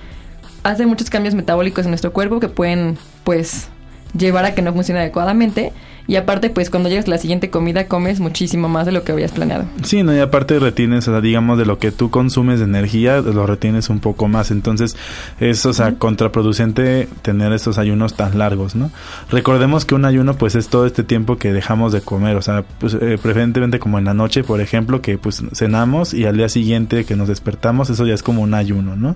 hace 0.63 0.85
muchos 0.85 1.09
cambios 1.09 1.35
metabólicos 1.35 1.87
en 1.87 1.93
nuestro 1.93 2.13
cuerpo 2.13 2.39
que 2.39 2.51
pueden, 2.51 2.99
pues, 3.25 3.71
llevar 4.17 4.45
a 4.45 4.55
que 4.55 4.63
no 4.63 4.73
funcione 4.73 5.01
adecuadamente. 5.01 5.73
Y 6.11 6.17
aparte, 6.17 6.51
pues 6.51 6.71
cuando 6.71 6.89
llegas 6.89 7.07
a 7.07 7.11
la 7.11 7.19
siguiente 7.19 7.51
comida 7.51 7.87
comes 7.87 8.19
muchísimo 8.19 8.69
más 8.69 8.85
de 8.85 8.91
lo 8.91 9.05
que 9.05 9.13
habías 9.13 9.31
planeado. 9.31 9.67
Sí, 9.85 10.03
no, 10.03 10.13
y 10.13 10.19
aparte 10.19 10.59
retienes, 10.59 11.07
o 11.07 11.13
sea, 11.13 11.21
digamos, 11.21 11.57
de 11.57 11.65
lo 11.65 11.79
que 11.79 11.93
tú 11.93 12.11
consumes 12.11 12.59
de 12.59 12.65
energía, 12.65 13.21
lo 13.21 13.47
retienes 13.47 13.91
un 13.91 14.01
poco 14.01 14.27
más. 14.27 14.51
Entonces, 14.51 14.97
es, 15.39 15.65
o 15.67 15.73
sea, 15.73 15.95
contraproducente 15.95 17.07
tener 17.23 17.53
estos 17.53 17.79
ayunos 17.79 18.15
tan 18.15 18.39
largos, 18.39 18.75
¿no? 18.75 18.91
Recordemos 19.31 19.85
que 19.85 19.95
un 19.95 20.05
ayuno, 20.05 20.35
pues, 20.35 20.57
es 20.57 20.69
todo 20.69 20.85
este 20.85 21.05
tiempo 21.05 21.37
que 21.37 21.53
dejamos 21.53 21.93
de 21.93 22.01
comer, 22.01 22.35
o 22.35 22.43
sea, 22.43 22.65
pues, 22.81 22.95
eh, 22.95 23.17
preferentemente 23.23 23.79
como 23.79 24.01
en 24.01 24.07
la 24.07 24.13
noche, 24.13 24.43
por 24.43 24.61
ejemplo, 24.61 25.03
que 25.03 25.17
pues 25.17 25.45
cenamos 25.53 26.13
y 26.13 26.25
al 26.25 26.37
día 26.37 26.49
siguiente 26.49 27.05
que 27.05 27.15
nos 27.15 27.29
despertamos, 27.29 27.89
eso 27.89 28.05
ya 28.05 28.15
es 28.15 28.25
como 28.25 28.43
un 28.43 28.55
ayuno, 28.55 28.97
¿no? 28.97 29.15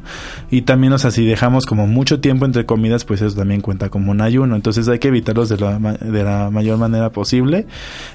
Y 0.49 0.63
también, 0.63 0.93
o 0.93 0.99
sea, 0.99 1.11
si 1.11 1.27
dejamos 1.27 1.67
como 1.67 1.89
mucho 1.89 2.21
tiempo 2.21 2.45
entre 2.45 2.67
comidas, 2.67 3.05
pues 3.05 3.21
eso 3.21 3.35
también 3.35 3.63
cuenta 3.63 3.89
como 3.89 4.13
un 4.13 4.21
ayuno. 4.21 4.55
Entonces 4.55 4.87
hay 4.87 5.01
que 5.01 5.09
evitarlos 5.09 5.49
de 5.49 5.57
la, 5.57 5.77
de 5.81 6.23
la 6.23 6.51
mayor 6.51 6.79
manera 6.79 6.84
posible. 7.11 7.67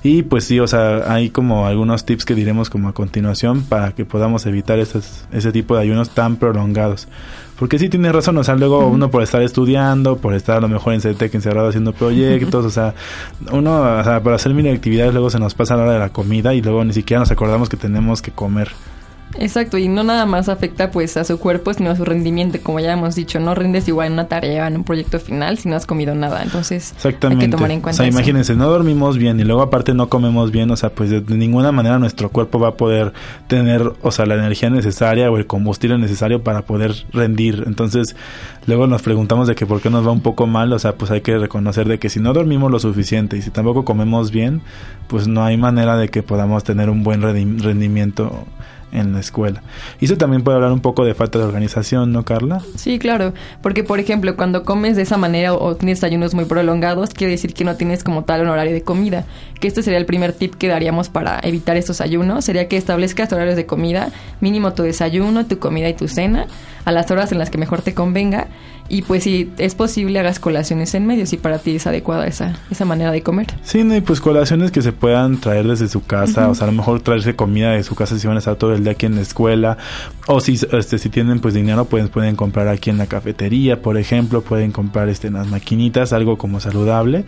Y 0.04 0.24
pues 0.24 0.46
sí, 0.46 0.60
o 0.60 0.68
sea, 0.68 1.12
hay 1.12 1.30
como 1.30 1.68
algunos 1.68 2.06
tips 2.06 2.26
que 2.26 2.36
diremos 2.36 2.70
como 2.70 2.90
a 2.90 2.94
continuación 2.94 3.64
para 3.64 3.92
que 3.94 4.06
podamos 4.06 4.46
evitar 4.46 4.80
esos, 4.80 5.26
ese 5.32 5.52
tipo 5.52 5.76
de 5.76 5.82
ayunos 5.82 6.12
tan 6.12 6.38
prolongados. 6.38 7.08
Porque 7.58 7.78
sí 7.78 7.90
tienes 7.90 8.14
razón, 8.14 8.38
o 8.38 8.44
sea, 8.44 8.56
luego 8.56 8.88
uno 8.88 9.12
por 9.12 9.22
estar 9.22 9.42
estudiando, 9.42 10.16
por 10.18 10.34
estar 10.34 10.58
a 10.58 10.62
lo 10.62 10.70
mejor 10.70 10.94
en 10.94 11.02
CETEC 11.02 11.36
encerrado 11.36 11.68
haciendo 11.68 11.92
proyectos, 11.92 12.64
o 12.64 12.70
sea, 12.70 12.94
uno, 13.52 14.00
o 14.00 14.04
sea, 14.04 14.24
para 14.24 14.38
hacer 14.38 14.54
mil 14.54 14.74
actividades 14.74 15.14
luego 15.14 15.30
se 15.30 15.40
nos 15.40 15.56
pasa 15.56 15.76
la 15.76 15.84
hora 15.84 15.92
de 15.94 16.00
la 16.00 16.10
comida 16.10 16.54
y 16.54 16.62
luego 16.62 16.86
ni 16.86 16.94
siquiera 16.94 17.20
nos 17.20 17.32
acordamos 17.32 17.68
que 17.68 17.76
tenemos 17.76 18.22
que 18.22 18.32
comer. 18.32 18.70
Exacto, 19.38 19.78
y 19.78 19.88
no 19.88 20.04
nada 20.04 20.26
más 20.26 20.50
afecta 20.50 20.90
pues 20.90 21.16
a 21.16 21.24
su 21.24 21.38
cuerpo, 21.40 21.72
sino 21.74 21.92
a 21.92 21.96
su 21.96 22.04
rendimiento, 22.04 22.58
como 22.64 22.80
ya 22.80 22.94
hemos 22.94 23.14
dicho, 23.16 23.40
no 23.40 23.54
rindes 23.54 23.88
igual 23.88 24.08
en 24.08 24.14
una 24.14 24.28
tarea, 24.28 24.68
en 24.68 24.78
un 24.78 24.84
proyecto 24.84 25.20
final 25.20 25.60
si 25.60 25.70
no 25.70 25.76
has 25.76 25.86
comido 25.86 26.16
nada, 26.16 26.42
entonces 26.42 26.94
Exactamente. 26.96 27.46
hay 27.46 27.50
que 27.52 27.56
tomar 27.56 27.70
en 27.72 27.82
cuenta 27.82 27.92
O 27.92 27.98
sea, 27.98 28.08
eso. 28.08 28.18
imagínense, 28.18 28.56
no 28.56 28.68
dormimos 28.68 29.18
bien 29.20 29.40
y 29.40 29.44
luego 29.44 29.62
aparte 29.62 29.94
no 29.94 30.10
comemos 30.10 30.52
bien, 30.52 30.72
o 30.72 30.76
sea, 30.76 30.90
pues 30.90 31.12
de, 31.12 31.22
ninguna 31.38 31.72
manera 31.72 32.00
nuestro 32.00 32.30
cuerpo 32.30 32.60
va 32.60 32.70
a 32.70 32.74
poder 32.74 33.14
tener, 33.48 33.94
o 34.02 34.12
sea, 34.12 34.26
la 34.26 34.34
energía 34.34 34.72
necesaria 34.72 35.30
o 35.30 35.38
el 35.38 35.46
combustible 35.46 35.98
necesario 36.00 36.44
para 36.44 36.64
poder 36.64 36.96
rendir. 37.14 37.64
Entonces, 37.68 38.16
luego 38.66 38.88
nos 38.88 39.04
preguntamos 39.04 39.48
de 39.48 39.54
que 39.54 39.68
por 39.68 39.80
qué 39.80 39.92
nos 39.92 40.06
va 40.06 40.12
un 40.12 40.22
poco 40.22 40.48
mal, 40.48 40.74
o 40.74 40.80
sea, 40.80 40.96
pues 40.96 41.12
hay 41.12 41.22
que 41.22 41.38
reconocer 41.38 41.88
de 41.88 42.00
que 42.00 42.10
si 42.10 42.20
no 42.20 42.34
dormimos 42.34 42.72
lo 42.72 42.80
suficiente 42.80 43.38
y 43.38 43.44
si 43.44 43.52
tampoco 43.52 43.86
comemos 43.86 44.32
bien, 44.32 44.62
pues 45.08 45.28
no 45.28 45.44
hay 45.44 45.56
manera 45.56 45.98
de 45.98 46.10
que 46.10 46.24
podamos 46.24 46.64
tener 46.64 46.90
un 46.90 47.04
buen 47.04 47.22
rendi- 47.22 47.62
rendimiento 47.62 48.46
en 48.92 49.14
la 49.14 49.20
escuela. 49.20 49.62
Y 50.00 50.06
eso 50.06 50.18
también 50.18 50.44
puede 50.44 50.56
hablar 50.56 50.72
un 50.72 50.80
poco 50.80 51.06
de 51.06 51.14
falta 51.14 51.40
de 51.40 51.46
organización, 51.46 52.12
¿no, 52.12 52.24
Carla? 52.26 52.62
Sí, 52.76 53.00
claro, 53.00 53.34
porque 53.62 53.84
por 53.84 54.00
ejemplo, 54.00 54.36
cuando 54.36 54.64
comes 54.64 54.96
de 54.96 55.04
esa 55.04 55.18
manera 55.18 55.54
o, 55.54 55.76
tienes 55.76 56.04
ayunos 56.04 56.34
muy 56.34 56.46
prolongados, 56.46 57.10
quiere 57.12 57.32
decir 57.32 57.54
que 57.54 57.64
no 57.64 57.76
tienes 57.76 58.04
como 58.04 58.24
tal 58.24 58.42
un 58.42 58.50
horario 58.50 58.74
de 58.74 58.82
comida. 58.82 59.26
Que 59.60 59.68
este 59.68 59.84
sería 59.84 60.00
el 60.00 60.06
primer 60.06 60.34
tip 60.34 60.56
que 60.56 60.68
daríamos 60.68 61.10
para 61.10 61.40
evitar 61.44 61.78
estos 61.78 62.02
ayunos, 62.02 62.46
sería 62.46 62.68
que 62.68 62.78
establezcas 62.78 63.32
horarios 63.34 63.56
de 63.56 63.66
comida, 63.66 64.12
mínimo 64.42 64.74
tu 64.74 64.84
desayuno, 64.84 65.46
tu 65.46 65.60
comida 65.60 65.90
y 65.90 65.94
tu 65.94 66.08
cena, 66.08 66.48
a 66.86 66.92
las 66.92 67.12
horas 67.12 67.32
en 67.32 67.40
las 67.40 67.50
que 67.50 67.58
mejor 67.58 67.82
te 67.82 67.94
convenga. 67.94 68.48
Y 68.90 69.04
pues 69.04 69.24
si 69.24 69.52
es 69.60 69.76
posible 69.76 70.20
hagas 70.20 70.40
colaciones 70.40 70.96
en 70.96 71.06
medio, 71.06 71.28
si 71.28 71.38
para 71.38 71.60
ti 71.60 71.76
es 71.76 71.86
adecuada 71.86 72.26
esa, 72.26 72.58
esa 72.72 72.86
manera 72.86 73.12
de 73.12 73.22
comer. 73.22 73.48
Sí, 73.64 73.84
no, 73.84 73.96
y 73.96 74.02
pues 74.02 74.20
colaciones 74.20 74.72
que 74.72 74.82
se 74.82 74.92
puedan 74.92 75.38
traer 75.38 75.68
desde 75.68 75.88
su 75.88 76.04
casa, 76.04 76.50
o 76.50 76.56
sea, 76.56 76.68
a 76.68 76.72
lo 76.72 76.76
mejor 76.76 77.00
traerse 77.02 77.36
comida 77.36 77.72
de 77.72 77.84
su 77.84 77.94
casa 77.94 78.18
si 78.18 78.26
van 78.26 78.36
a 78.38 78.40
estar 78.40 78.56
todo 78.56 78.74
el 78.74 78.84
día 78.84 78.94
aquí 78.94 79.06
en 79.06 79.16
la 79.16 79.22
escuela, 79.22 79.78
o 80.26 80.42
si 80.42 80.60
este 80.72 80.98
si 80.98 81.10
tienen 81.10 81.40
pues 81.40 81.54
dinero, 81.54 81.86
pues 81.86 82.10
pueden 82.10 82.36
comprar 82.36 82.68
aquí 82.68 82.90
en 82.90 82.98
la 82.98 83.06
cafetería, 83.06 83.82
por 83.82 83.98
ejemplo, 83.98 84.42
pueden 84.42 84.72
comprar 84.72 85.08
este 85.08 85.28
en 85.28 85.36
las 85.36 85.48
maquinitas 85.48 86.12
algo 86.12 86.38
como 86.40 86.60
saludable, 86.60 87.26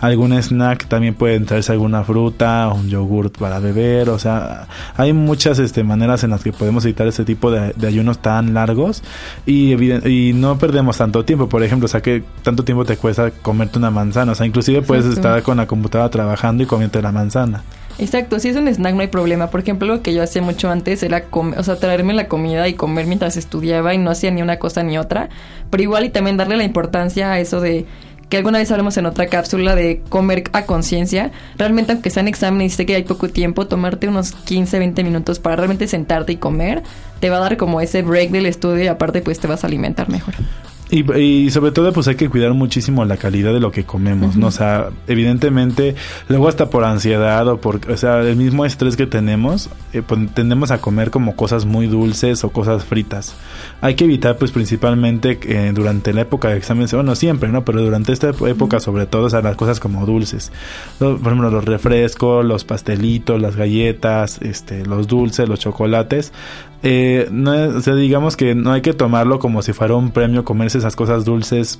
algún 0.00 0.32
snack, 0.32 0.88
también 0.88 1.14
pueden 1.14 1.46
traerse 1.46 1.72
alguna 1.72 2.02
fruta, 2.02 2.68
un 2.74 2.88
yogurt 2.88 3.38
para 3.38 3.60
beber, 3.60 4.10
o 4.10 4.18
sea, 4.18 4.66
hay 4.96 5.12
muchas 5.12 5.60
este 5.60 5.84
maneras 5.84 6.24
en 6.24 6.30
las 6.30 6.42
que 6.42 6.52
podemos 6.52 6.84
evitar 6.84 7.06
este 7.06 7.24
tipo 7.24 7.52
de, 7.52 7.72
de 7.76 7.86
ayunos 7.86 8.18
tan 8.18 8.52
largos 8.52 9.02
y 9.46 9.74
y 9.74 10.32
no 10.32 10.58
perdemos 10.58 11.00
tanto 11.04 11.22
tiempo, 11.22 11.50
por 11.50 11.62
ejemplo, 11.62 11.84
o 11.84 11.88
sea, 11.88 12.00
que 12.00 12.24
tanto 12.42 12.64
tiempo 12.64 12.86
te 12.86 12.96
cuesta 12.96 13.30
comerte 13.30 13.78
una 13.78 13.90
manzana, 13.90 14.32
o 14.32 14.34
sea, 14.34 14.46
inclusive 14.46 14.80
puedes 14.80 15.04
estar 15.04 15.42
con 15.42 15.58
la 15.58 15.66
computadora 15.66 16.08
trabajando 16.08 16.62
y 16.62 16.66
comiendo 16.66 17.02
la 17.02 17.12
manzana. 17.12 17.62
Exacto, 17.98 18.40
si 18.40 18.48
es 18.48 18.56
un 18.56 18.66
snack 18.66 18.94
no 18.94 19.02
hay 19.02 19.08
problema. 19.08 19.50
Por 19.50 19.60
ejemplo, 19.60 19.86
lo 19.86 20.00
que 20.00 20.14
yo 20.14 20.22
hacía 20.22 20.40
mucho 20.40 20.70
antes 20.70 21.02
era 21.02 21.24
comer, 21.24 21.58
o 21.58 21.62
sea, 21.62 21.76
traerme 21.76 22.14
la 22.14 22.26
comida 22.26 22.66
y 22.68 22.74
comer 22.74 23.06
mientras 23.06 23.36
estudiaba 23.36 23.92
y 23.92 23.98
no 23.98 24.10
hacía 24.10 24.30
ni 24.30 24.40
una 24.40 24.58
cosa 24.58 24.82
ni 24.82 24.96
otra. 24.96 25.28
Pero 25.68 25.82
igual 25.82 26.06
y 26.06 26.08
también 26.08 26.38
darle 26.38 26.56
la 26.56 26.64
importancia 26.64 27.30
a 27.30 27.38
eso 27.38 27.60
de 27.60 27.84
que 28.30 28.38
alguna 28.38 28.58
vez 28.58 28.70
hablamos 28.70 28.96
en 28.96 29.06
otra 29.06 29.26
cápsula 29.26 29.74
de 29.74 30.00
comer 30.08 30.44
a 30.52 30.64
conciencia. 30.64 31.32
Realmente, 31.58 31.92
aunque 31.92 32.10
sean 32.10 32.28
exámenes 32.28 32.72
y 32.72 32.76
sé 32.76 32.86
que 32.86 32.96
hay 32.96 33.04
poco 33.04 33.28
tiempo, 33.28 33.66
tomarte 33.66 34.08
unos 34.08 34.32
15, 34.32 34.78
20 34.78 35.04
minutos 35.04 35.38
para 35.38 35.56
realmente 35.56 35.86
sentarte 35.86 36.32
y 36.32 36.36
comer, 36.36 36.82
te 37.20 37.30
va 37.30 37.36
a 37.36 37.40
dar 37.40 37.56
como 37.56 37.80
ese 37.80 38.02
break 38.02 38.30
del 38.30 38.46
estudio 38.46 38.84
y 38.84 38.88
aparte 38.88 39.20
pues 39.20 39.38
te 39.38 39.46
vas 39.46 39.64
a 39.64 39.66
alimentar 39.66 40.08
mejor. 40.08 40.34
Y, 40.90 41.10
y 41.18 41.50
sobre 41.50 41.72
todo 41.72 41.92
pues 41.92 42.08
hay 42.08 42.14
que 42.14 42.28
cuidar 42.28 42.52
muchísimo 42.52 43.04
la 43.04 43.16
calidad 43.16 43.52
de 43.54 43.60
lo 43.60 43.72
que 43.72 43.84
comemos, 43.84 44.36
¿no? 44.36 44.48
O 44.48 44.50
sea, 44.50 44.90
evidentemente 45.06 45.94
luego 46.28 46.46
hasta 46.46 46.68
por 46.68 46.84
ansiedad 46.84 47.48
o 47.48 47.58
por, 47.58 47.80
o 47.90 47.96
sea, 47.96 48.20
el 48.20 48.36
mismo 48.36 48.66
estrés 48.66 48.96
que 48.96 49.06
tenemos, 49.06 49.70
eh, 49.94 50.02
pues, 50.06 50.20
tendemos 50.34 50.70
a 50.70 50.78
comer 50.78 51.10
como 51.10 51.36
cosas 51.36 51.64
muy 51.64 51.86
dulces 51.86 52.44
o 52.44 52.50
cosas 52.50 52.84
fritas. 52.84 53.34
Hay 53.80 53.94
que 53.94 54.04
evitar 54.04 54.36
pues 54.36 54.50
principalmente 54.50 55.38
eh, 55.42 55.72
durante 55.74 56.12
la 56.12 56.20
época 56.20 56.48
de 56.48 56.58
exámenes, 56.58 56.92
bueno, 56.92 57.14
siempre, 57.14 57.48
¿no? 57.48 57.64
Pero 57.64 57.82
durante 57.82 58.12
esta 58.12 58.28
época 58.28 58.78
sobre 58.78 59.06
todo, 59.06 59.24
o 59.24 59.30
sea, 59.30 59.40
las 59.40 59.56
cosas 59.56 59.80
como 59.80 60.04
dulces. 60.04 60.52
Por 60.98 61.16
ejemplo, 61.16 61.50
los 61.50 61.64
refrescos, 61.64 62.44
los 62.44 62.64
pastelitos, 62.64 63.40
las 63.40 63.56
galletas, 63.56 64.38
este, 64.42 64.84
los 64.84 65.06
dulces, 65.08 65.48
los 65.48 65.60
chocolates. 65.60 66.32
Eh, 66.86 67.28
no, 67.30 67.52
o 67.78 67.80
sea, 67.80 67.94
digamos 67.94 68.36
que 68.36 68.54
no 68.54 68.70
hay 68.70 68.82
que 68.82 68.92
tomarlo 68.92 69.38
como 69.38 69.62
si 69.62 69.72
fuera 69.72 69.94
un 69.94 70.10
premio 70.10 70.44
esas 70.74 70.96
cosas 70.96 71.24
dulces 71.24 71.78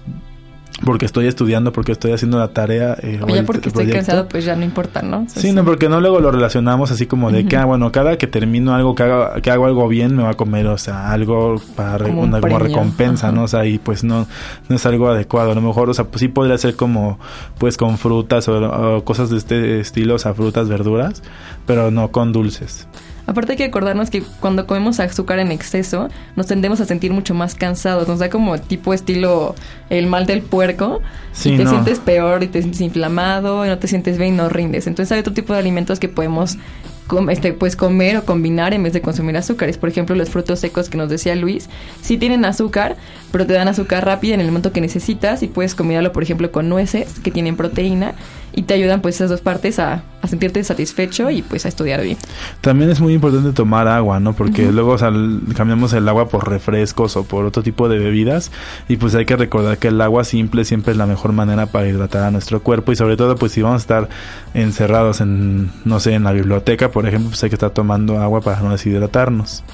porque 0.85 1.07
estoy 1.07 1.29
estudiando, 1.29 1.73
porque 1.73 1.93
estoy 1.93 2.11
haciendo 2.11 2.37
la 2.37 2.49
tarea. 2.49 2.97
eh, 3.01 3.21
O 3.23 3.29
ya 3.29 3.39
el- 3.39 3.45
porque 3.47 3.69
estoy 3.69 3.89
cansado, 3.91 4.27
pues 4.29 4.45
ya 4.45 4.57
no 4.57 4.65
importa, 4.65 5.03
¿no? 5.03 5.21
O 5.23 5.29
sea, 5.29 5.41
Sí, 5.41 5.53
no, 5.53 5.65
porque 5.65 5.89
no 5.89 6.01
luego 6.01 6.19
lo 6.19 6.33
relacionamos 6.33 6.91
así 6.91 7.07
como 7.07 7.31
de 7.31 7.47
que, 7.47 7.57
ah, 7.57 7.65
bueno, 7.65 7.93
cada 7.93 8.19
que 8.19 8.27
termino 8.27 8.75
algo, 8.75 8.97
que, 8.97 9.05
haga, 9.05 9.41
que 9.41 9.53
hago 9.53 9.67
algo 9.67 9.87
bien, 9.87 10.17
me 10.17 10.25
va 10.25 10.31
a 10.31 10.35
comer, 10.35 10.67
o 10.67 10.77
sea, 10.77 11.13
algo 11.13 11.63
para 11.77 12.05
Como 12.07 12.23
una 12.23 12.41
como 12.41 12.59
recompensa. 12.59 13.31
¿no? 13.31 13.45
O 13.45 13.49
sea, 13.49 13.65
y 13.67 13.79
pues 13.79 14.03
no, 14.03 14.27
no 14.69 14.77
es 14.77 14.85
algo 14.85 15.09
adecuado. 15.09 15.53
A 15.53 15.55
lo 15.55 15.61
mejor, 15.61 15.89
o 15.91 15.95
sea, 15.95 16.07
pues 16.07 16.19
sí 16.21 16.27
podría 16.29 16.59
ser 16.59 16.75
como, 16.75 17.21
pues 17.59 17.77
con 17.77 17.97
frutas 17.97 18.49
o, 18.49 18.97
o 18.97 19.05
cosas 19.05 19.31
de 19.31 19.37
este 19.39 19.79
estilo, 19.81 20.17
o 20.17 20.19
sea, 20.19 20.35
frutas, 20.35 20.69
verduras, 20.69 21.23
pero 21.67 21.93
no 21.93 22.11
con 22.11 22.33
dulces. 22.33 22.89
Aparte 23.27 23.53
hay 23.53 23.57
que 23.59 23.65
acordarnos 23.65 24.11
que 24.11 24.23
cuando 24.41 24.67
comemos 24.67 25.01
azúcar 25.01 25.39
en 25.39 25.51
exceso 25.51 26.09
nos 26.37 26.47
tendemos 26.47 26.81
a 26.81 26.85
sentir 26.85 27.13
mucho 27.13 27.35
más 27.35 27.55
cansados, 27.55 28.07
nos 28.07 28.19
da 28.19 28.29
como 28.31 28.59
tipo 28.59 28.93
estilo 28.93 29.55
el 29.91 30.07
mal 30.07 30.27
del 30.27 30.43
puerco 30.43 31.01
Sí, 31.33 31.55
y 31.55 31.57
te 31.57 31.65
no. 31.65 31.71
sientes 31.71 32.01
peor 32.01 32.43
y 32.43 32.49
te 32.49 32.61
sientes 32.61 32.81
inflamado 32.83 33.65
y 33.65 33.69
no 33.69 33.79
te 33.79 33.89
sientes 33.89 34.19
bien 34.19 34.35
y 34.35 34.37
no 34.37 34.49
rindes. 34.49 34.87
Entonces 34.87 35.11
hay 35.13 35.21
otro 35.21 35.33
tipo 35.33 35.53
de 35.53 35.59
alimentos 35.59 35.99
que 36.01 36.09
podemos 36.09 36.59
com- 37.07 37.29
este, 37.31 37.53
pues 37.53 37.77
comer 37.77 38.17
o 38.19 38.25
combinar 38.25 38.73
en 38.75 38.83
vez 38.83 38.93
de 38.93 39.01
consumir 39.01 39.37
azúcares. 39.37 39.79
Por 39.79 39.89
ejemplo, 39.89 40.15
los 40.17 40.29
frutos 40.31 40.61
secos 40.61 40.89
que 40.89 40.97
nos 40.99 41.09
decía 41.09 41.35
Luis, 41.35 41.69
sí 42.03 42.17
tienen 42.19 42.45
azúcar, 42.45 42.97
pero 43.33 43.47
te 43.47 43.53
dan 43.55 43.69
azúcar 43.69 44.05
rápida 44.05 44.35
en 44.35 44.41
el 44.41 44.47
momento 44.49 44.73
que 44.73 44.81
necesitas 44.81 45.43
y 45.43 45.49
puedes 45.49 45.75
combinarlo, 45.75 46.13
por 46.13 46.23
ejemplo, 46.23 46.51
con 46.53 46.69
nueces 46.69 47.19
que 47.21 47.31
tienen 47.31 47.57
proteína 47.57 48.15
y 48.57 48.63
te 48.63 48.75
ayudan 48.75 49.01
pues 49.03 49.17
esas 49.17 49.31
dos 49.31 49.41
partes 49.41 49.79
a, 49.79 50.03
a 50.23 50.27
sentirte 50.29 50.63
satisfecho 50.63 51.31
y 51.31 51.43
pues 51.43 51.65
a 51.67 51.69
estudiar 51.69 52.03
bien. 52.03 52.17
También 52.61 52.91
es 52.91 53.01
muy 53.01 53.13
importante 53.15 53.53
tomar 53.53 53.89
agua, 53.89 54.21
¿no? 54.21 54.33
Porque 54.33 54.71
luego 54.71 54.93
o 54.93 54.99
sea, 54.99 55.09
l- 55.09 55.41
cambiamos 55.57 55.93
el 55.93 56.09
agua 56.09 56.29
por 56.29 56.49
refrescos 56.49 57.17
o 57.17 57.25
por 57.25 57.45
otro 57.45 57.63
tipo 57.63 57.89
de 57.89 57.99
bebidas 57.99 58.51
y 58.89 58.97
pues 58.97 59.15
hay 59.15 59.25
que 59.25 59.37
recordar 59.37 59.79
que 59.79 59.89
el 59.89 60.01
agua 60.01 60.25
simple 60.25 60.65
siempre 60.65 60.93
es 60.93 60.99
la 60.99 61.07
mejor 61.07 61.33
manera 61.33 61.67
para 61.67 61.89
hidratar 61.89 62.23
a 62.23 62.31
nuestro 62.31 62.63
cuerpo 62.63 62.93
y 62.93 62.97
sobre 62.97 63.17
todo 63.17 63.35
pues 63.37 63.53
si 63.53 63.61
vamos 63.63 63.81
a 63.81 63.83
estar 63.83 64.09
encerrados 64.55 65.21
en, 65.21 65.71
no 65.85 65.99
sé, 66.01 66.15
en 66.15 66.25
la 66.25 66.33
biblioteca, 66.33 66.91
por 66.91 67.07
ejemplo, 67.07 67.31
pues 67.31 67.43
hay 67.43 67.51
que 67.51 67.57
estar 67.57 67.71
tomando 67.71 68.19
agua 68.21 68.41
para 68.41 68.61
no 68.61 68.71
deshidratarnos. 68.71 69.65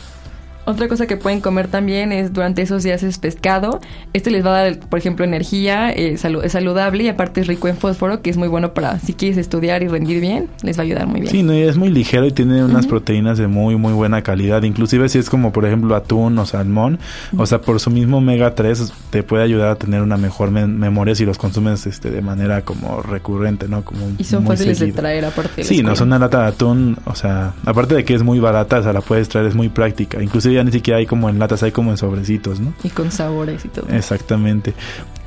Otra 0.70 0.88
cosa 0.88 1.06
que 1.06 1.16
pueden 1.16 1.40
comer 1.40 1.68
también 1.68 2.12
es 2.12 2.32
durante 2.32 2.62
esos 2.62 2.82
días 2.82 3.02
es 3.02 3.18
pescado. 3.18 3.80
Este 4.12 4.30
les 4.30 4.44
va 4.44 4.58
a 4.58 4.62
dar, 4.62 4.78
por 4.78 4.98
ejemplo, 4.98 5.24
energía, 5.24 5.90
eh, 5.92 6.14
es 6.42 6.52
saludable 6.52 7.04
y 7.04 7.08
aparte 7.08 7.40
es 7.40 7.46
rico 7.46 7.68
en 7.68 7.76
fósforo, 7.76 8.22
que 8.22 8.30
es 8.30 8.36
muy 8.36 8.48
bueno 8.48 8.72
para 8.74 8.98
si 9.00 9.14
quieres 9.14 9.36
estudiar 9.38 9.82
y 9.82 9.88
rendir 9.88 10.20
bien, 10.20 10.48
les 10.62 10.76
va 10.78 10.82
a 10.82 10.84
ayudar 10.84 11.06
muy 11.06 11.20
bien. 11.20 11.32
Sí, 11.32 11.42
no, 11.42 11.54
y 11.54 11.62
es 11.62 11.76
muy 11.76 11.88
ligero 11.90 12.26
y 12.26 12.32
tiene 12.32 12.64
unas 12.64 12.86
proteínas 12.86 13.38
de 13.38 13.46
muy 13.46 13.76
muy 13.76 13.92
buena 13.92 14.22
calidad, 14.22 14.62
inclusive 14.62 15.08
si 15.08 15.18
es 15.18 15.28
como 15.30 15.52
por 15.52 15.64
ejemplo 15.66 15.94
atún 15.96 16.38
o 16.38 16.46
salmón, 16.46 16.98
o 17.36 17.46
sea, 17.46 17.60
por 17.60 17.80
su 17.80 17.90
mismo 17.90 18.18
omega 18.18 18.54
3 18.54 18.92
te 19.10 19.22
puede 19.22 19.42
ayudar 19.44 19.70
a 19.70 19.74
tener 19.76 20.02
una 20.02 20.16
mejor 20.16 20.50
me- 20.50 20.66
memoria 20.66 21.14
si 21.14 21.24
los 21.24 21.38
consumes 21.38 21.86
este 21.86 22.10
de 22.10 22.20
manera 22.22 22.62
como 22.62 23.02
recurrente, 23.02 23.68
¿no? 23.68 23.82
Como 23.82 24.00
Y 24.18 24.24
son 24.24 24.44
muy 24.44 24.52
fáciles 24.56 24.78
de 24.78 24.86
seguido. 24.86 25.00
traer 25.02 25.24
aparte. 25.24 25.50
de 25.56 25.64
Sí, 25.64 25.82
no, 25.82 25.92
es 25.92 26.00
una 26.00 26.18
lata 26.18 26.42
de 26.42 26.48
atún, 26.48 26.96
o 27.04 27.14
sea, 27.14 27.54
aparte 27.64 27.94
de 27.94 28.04
que 28.04 28.14
es 28.14 28.22
muy 28.22 28.38
barata, 28.38 28.78
o 28.78 28.82
sea, 28.82 28.92
la 28.92 29.00
puedes 29.00 29.28
traer, 29.28 29.46
es 29.46 29.54
muy 29.54 29.68
práctica. 29.68 30.22
Inclusive 30.22 30.59
ya 30.60 30.64
ni 30.64 30.72
siquiera 30.72 30.98
hay 30.98 31.06
como 31.06 31.28
en 31.30 31.38
latas, 31.38 31.62
hay 31.62 31.72
como 31.72 31.90
en 31.90 31.96
sobrecitos, 31.96 32.60
¿no? 32.60 32.74
Y 32.84 32.90
con 32.90 33.10
sabores 33.10 33.64
y 33.64 33.68
todo. 33.68 33.88
Exactamente. 33.88 34.74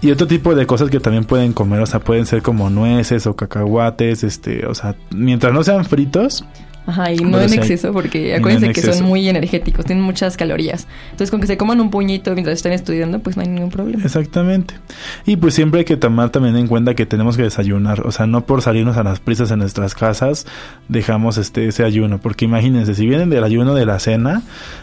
Y 0.01 0.11
otro 0.11 0.27
tipo 0.27 0.53
de 0.53 0.65
cosas 0.67 0.89
que 0.89 0.99
también 0.99 1.25
pueden 1.25 1.53
comer, 1.53 1.79
o 1.81 1.85
sea, 1.85 1.99
pueden 1.99 2.25
ser 2.25 2.41
como 2.41 2.69
nueces 2.69 3.25
o 3.25 3.35
cacahuates, 3.35 4.23
este, 4.23 4.65
o 4.67 4.75
sea, 4.75 4.95
mientras 5.11 5.53
no 5.53 5.63
sean 5.63 5.85
fritos, 5.85 6.45
Ajá, 6.85 7.11
y 7.11 7.17
no 7.17 7.39
en 7.39 7.53
exceso, 7.53 7.93
porque 7.93 8.35
acuérdense 8.35 8.73
que 8.73 8.81
son 8.81 9.05
muy 9.05 9.27
energéticos, 9.27 9.85
tienen 9.85 10.03
muchas 10.03 10.35
calorías. 10.35 10.87
Entonces, 11.11 11.31
con 11.31 11.39
que 11.39 11.47
se 11.47 11.55
coman 11.55 11.79
un 11.79 11.89
puñito 11.89 12.33
mientras 12.33 12.57
están 12.57 12.73
estudiando, 12.73 13.19
pues 13.19 13.37
no 13.37 13.43
hay 13.43 13.47
ningún 13.47 13.69
problema. 13.69 14.03
Exactamente. 14.03 14.75
Y 15.25 15.37
pues 15.37 15.53
siempre 15.53 15.79
hay 15.79 15.85
que 15.85 15.95
tomar 15.95 16.29
también 16.29 16.57
en 16.57 16.67
cuenta 16.67 16.93
que 16.93 17.05
tenemos 17.05 17.37
que 17.37 17.43
desayunar. 17.43 18.05
O 18.05 18.11
sea, 18.11 18.27
no 18.27 18.45
por 18.45 18.61
salirnos 18.61 18.97
a 18.97 19.03
las 19.03 19.21
prisas 19.21 19.49
en 19.51 19.59
nuestras 19.59 19.95
casas, 19.95 20.45
dejamos 20.89 21.37
este 21.37 21.67
ese 21.67 21.85
ayuno. 21.85 22.19
Porque 22.19 22.45
imagínense, 22.45 22.95
si 22.95 23.05
vienen 23.05 23.29
del 23.29 23.45
ayuno 23.45 23.75
de 23.75 23.85
la 23.85 23.99
cena, 23.99 24.41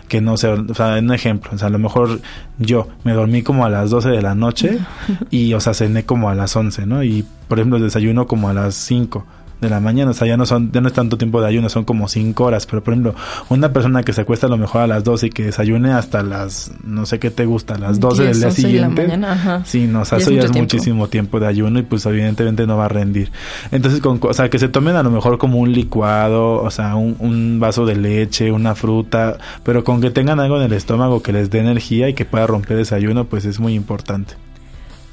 que 0.09 0.23
no 0.23 0.39
sé, 0.39 0.49
o 0.49 0.75
sea, 0.75 0.99
un 0.99 1.13
ejemplo, 1.13 1.51
o 1.53 1.59
sea, 1.59 1.69
a 1.69 1.71
lo 1.71 1.79
mejor 1.79 2.21
yo 2.59 2.89
me 3.05 3.13
dormí 3.13 3.43
como 3.43 3.67
a 3.67 3.71
las 3.71 3.91
12 3.91 4.09
de 4.09 4.23
la 4.23 4.35
noche 4.35 4.79
y, 5.31 5.53
o 5.53 5.61
sea, 5.61 5.75
cené 5.75 6.05
como 6.05 6.31
a 6.31 6.35
las 6.35 6.57
11, 6.57 6.87
¿no? 6.87 7.05
Y, 7.05 7.27
por 7.47 7.59
ejemplo, 7.59 7.79
desayuno 7.79 8.27
como 8.27 8.49
a 8.49 8.55
las 8.55 8.75
5 8.75 9.27
de 9.61 9.69
la 9.69 9.81
mañana, 9.81 10.13
o 10.13 10.15
sea, 10.15 10.27
ya 10.27 10.37
no 10.37 10.47
son, 10.47 10.73
ya 10.73 10.81
no 10.81 10.89
es 10.89 10.95
tanto 10.95 11.19
tiempo 11.19 11.41
de 11.41 11.49
ayuno, 11.49 11.69
son 11.69 11.85
como 11.85 12.09
cinco 12.09 12.45
horas, 12.45 12.67
pero 12.67 12.83
por 12.83 12.95
ejemplo, 12.95 13.15
una 13.49 13.73
persona 13.73 14.03
que 14.03 14.13
se 14.13 14.23
acuesta 14.23 14.47
a 14.47 14.51
lo 14.51 14.57
mejor 14.57 14.83
a 14.83 14.87
las 14.87 15.05
12 15.05 15.27
y 15.27 15.31
que 15.31 15.45
desayune 15.45 15.93
hasta 15.93 16.23
las, 16.23 16.73
no 16.85 17.07
sé 17.07 17.19
qué 17.19 17.31
te 17.31 17.45
gusta, 17.45 17.79
las 17.79 18.01
12 18.01 18.25
del 18.25 18.41
día 18.41 18.51
siguiente, 18.51 19.19
sí, 19.65 19.87
no, 19.87 20.03
o 20.03 20.05
sea, 20.05 20.19
eso 20.19 20.31
ya 20.31 20.43
es 20.43 20.55
muchísimo 20.55 21.09
tiempo 21.09 21.41
de 21.41 21.47
ayuno 21.47 21.79
y 21.79 21.83
pues 21.83 22.07
evidentemente 22.07 22.67
no 22.67 22.77
va 22.77 22.87
a 22.87 22.89
rendir. 22.89 23.31
Entonces, 23.71 24.01
con, 24.01 24.19
o 24.23 24.33
sea, 24.33 24.49
que 24.49 24.59
se 24.59 24.69
tomen 24.69 24.97
a 24.97 25.03
lo 25.03 25.11
mejor 25.11 25.39
como 25.39 25.59
un 25.59 25.73
licuado, 25.73 26.63
o 26.63 26.71
sea, 26.71 26.97
un, 26.97 27.17
un 27.19 27.61
vaso 27.61 27.87
de 27.87 27.97
leche, 27.97 28.53
una 28.53 28.75
fruta, 28.75 29.39
pero 29.63 29.85
con 29.85 30.01
que 30.01 30.11
tengan 30.11 30.41
algo 30.41 30.57
en 30.57 30.63
el 30.63 30.73
estómago 30.73 31.23
que 31.23 31.33
les 31.33 31.51
dé 31.51 31.61
energía 31.61 32.09
y 32.09 32.15
que 32.15 32.25
pueda 32.25 32.47
romper 32.47 32.79
ese 32.79 32.95
ayuno, 32.95 33.27
pues 33.27 33.45
es 33.45 33.61
muy 33.61 33.75
importante. 33.75 34.35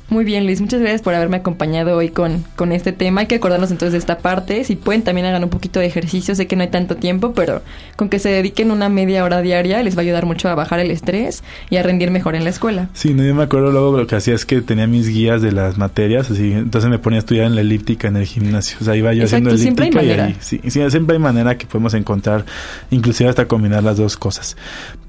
Muy 0.09 0.23
bien, 0.23 0.45
Luis, 0.45 0.61
muchas 0.61 0.79
gracias 0.79 1.01
por 1.01 1.13
haberme 1.13 1.35
acompañado 1.35 1.97
hoy 1.97 2.09
con, 2.09 2.45
con 2.55 2.71
este 2.71 2.93
tema. 2.93 3.21
Hay 3.21 3.27
que 3.27 3.35
acordarnos 3.35 3.71
entonces 3.71 3.91
de 3.91 3.97
esta 3.97 4.19
parte. 4.19 4.63
Si 4.63 4.77
pueden, 4.77 5.01
también 5.01 5.27
hagan 5.27 5.43
un 5.43 5.49
poquito 5.49 5.81
de 5.81 5.85
ejercicio. 5.85 6.33
Sé 6.33 6.47
que 6.47 6.55
no 6.55 6.63
hay 6.63 6.69
tanto 6.69 6.95
tiempo, 6.95 7.33
pero 7.33 7.61
con 7.97 8.07
que 8.07 8.17
se 8.17 8.29
dediquen 8.29 8.71
una 8.71 8.87
media 8.87 9.25
hora 9.25 9.41
diaria 9.41 9.83
les 9.83 9.97
va 9.97 9.99
a 9.99 10.03
ayudar 10.03 10.25
mucho 10.25 10.47
a 10.47 10.55
bajar 10.55 10.79
el 10.79 10.91
estrés 10.91 11.43
y 11.69 11.75
a 11.75 11.83
rendir 11.83 12.09
mejor 12.09 12.35
en 12.35 12.45
la 12.45 12.51
escuela. 12.51 12.87
Sí, 12.93 13.13
no, 13.13 13.21
yo 13.21 13.35
me 13.35 13.43
acuerdo 13.43 13.69
luego 13.71 13.97
lo 13.97 14.07
que 14.07 14.15
hacía 14.15 14.33
es 14.33 14.45
que 14.45 14.61
tenía 14.61 14.87
mis 14.87 15.09
guías 15.09 15.41
de 15.41 15.51
las 15.51 15.77
materias, 15.77 16.31
así, 16.31 16.53
entonces 16.53 16.89
me 16.89 16.99
ponía 16.99 17.17
a 17.17 17.19
estudiar 17.19 17.47
en 17.47 17.55
la 17.55 17.61
elíptica 17.61 18.07
en 18.07 18.15
el 18.15 18.25
gimnasio. 18.25 18.77
O 18.79 18.85
sea, 18.85 18.95
iba 18.95 19.13
yo 19.13 19.25
haciendo 19.25 19.49
elíptica 19.49 20.03
y 20.03 20.11
ahí, 20.11 20.37
sí, 20.39 20.61
sí, 20.67 20.89
siempre 20.89 21.17
hay 21.17 21.21
manera 21.21 21.57
que 21.57 21.65
podemos 21.65 21.93
encontrar, 21.95 22.45
inclusive 22.91 23.29
hasta 23.29 23.45
combinar 23.45 23.83
las 23.83 23.97
dos 23.97 24.15
cosas. 24.15 24.55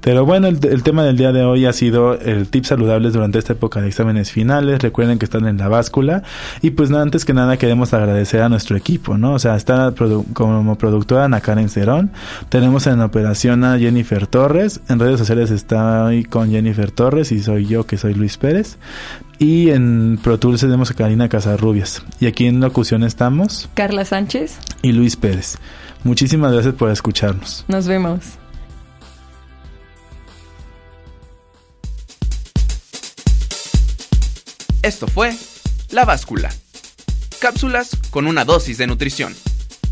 Pero 0.01 0.25
bueno, 0.25 0.47
el, 0.47 0.59
el 0.65 0.83
tema 0.83 1.03
del 1.03 1.15
día 1.15 1.31
de 1.31 1.43
hoy 1.43 1.65
ha 1.65 1.73
sido 1.73 2.19
el 2.19 2.49
tips 2.49 2.67
saludables 2.67 3.13
durante 3.13 3.39
esta 3.39 3.53
época 3.53 3.81
de 3.81 3.87
exámenes 3.87 4.31
finales. 4.31 4.79
Recuerden 4.89 5.19
que 5.19 5.25
están 5.25 5.45
en 5.45 5.57
la 5.57 5.67
báscula. 5.67 6.23
Y 6.63 6.71
pues 6.71 6.89
nada, 6.89 7.03
antes 7.03 7.23
que 7.23 7.33
nada 7.33 7.57
queremos 7.57 7.93
agradecer 7.93 8.41
a 8.41 8.49
nuestro 8.49 8.75
equipo, 8.75 9.19
¿no? 9.19 9.33
O 9.33 9.39
sea, 9.39 9.55
está 9.55 9.93
como 10.33 10.75
productora 10.79 11.25
Ana 11.25 11.41
Karen 11.41 11.69
Cerón. 11.69 12.09
Tenemos 12.49 12.87
en 12.87 12.99
operación 13.01 13.63
a 13.63 13.77
Jennifer 13.77 14.25
Torres. 14.25 14.81
En 14.89 14.97
redes 14.97 15.19
sociales 15.19 15.51
está 15.51 16.07
ahí 16.07 16.23
con 16.23 16.49
Jennifer 16.49 16.89
Torres 16.89 17.31
y 17.31 17.39
soy 17.43 17.67
yo 17.67 17.85
que 17.85 17.97
soy 17.97 18.15
Luis 18.15 18.37
Pérez. 18.37 18.79
Y 19.37 19.69
en 19.69 20.19
Pro 20.23 20.39
Tools 20.39 20.61
tenemos 20.61 20.89
a 20.89 20.95
Karina 20.95 21.29
Casarrubias. 21.29 22.03
Y 22.19 22.25
aquí 22.25 22.47
en 22.47 22.59
locución 22.59 23.03
estamos. 23.03 23.69
Carla 23.75 24.05
Sánchez. 24.05 24.57
Y 24.81 24.91
Luis 24.91 25.15
Pérez. 25.15 25.59
Muchísimas 26.03 26.51
gracias 26.51 26.73
por 26.73 26.89
escucharnos. 26.89 27.63
Nos 27.67 27.87
vemos. 27.87 28.38
Esto 34.81 35.07
fue 35.07 35.35
La 35.89 36.05
Báscula. 36.05 36.49
Cápsulas 37.39 37.89
con 38.11 38.27
una 38.27 38.45
dosis 38.45 38.77
de 38.77 38.87
nutrición. 38.87 39.35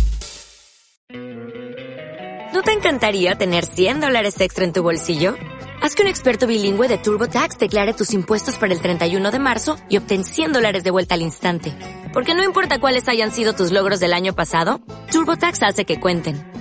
¿No 2.53 2.63
te 2.63 2.71
encantaría 2.71 3.35
tener 3.35 3.65
100 3.65 4.01
dólares 4.01 4.41
extra 4.41 4.65
en 4.65 4.73
tu 4.73 4.81
bolsillo? 4.81 5.35
Haz 5.83 5.93
que 5.93 6.01
un 6.01 6.07
experto 6.07 6.47
bilingüe 6.47 6.87
de 6.87 6.97
TurboTax 6.97 7.59
declare 7.59 7.93
tus 7.93 8.13
impuestos 8.13 8.57
para 8.57 8.73
el 8.73 8.81
31 8.81 9.29
de 9.29 9.39
marzo 9.39 9.77
y 9.87 9.97
obtén 9.97 10.23
100 10.23 10.53
dólares 10.53 10.83
de 10.83 10.89
vuelta 10.89 11.13
al 11.13 11.21
instante. 11.21 11.75
Porque 12.11 12.33
no 12.33 12.43
importa 12.43 12.79
cuáles 12.79 13.07
hayan 13.07 13.31
sido 13.31 13.53
tus 13.53 13.71
logros 13.71 13.99
del 13.99 14.13
año 14.13 14.33
pasado, 14.33 14.81
TurboTax 15.11 15.61
hace 15.61 15.85
que 15.85 15.99
cuenten 15.99 16.50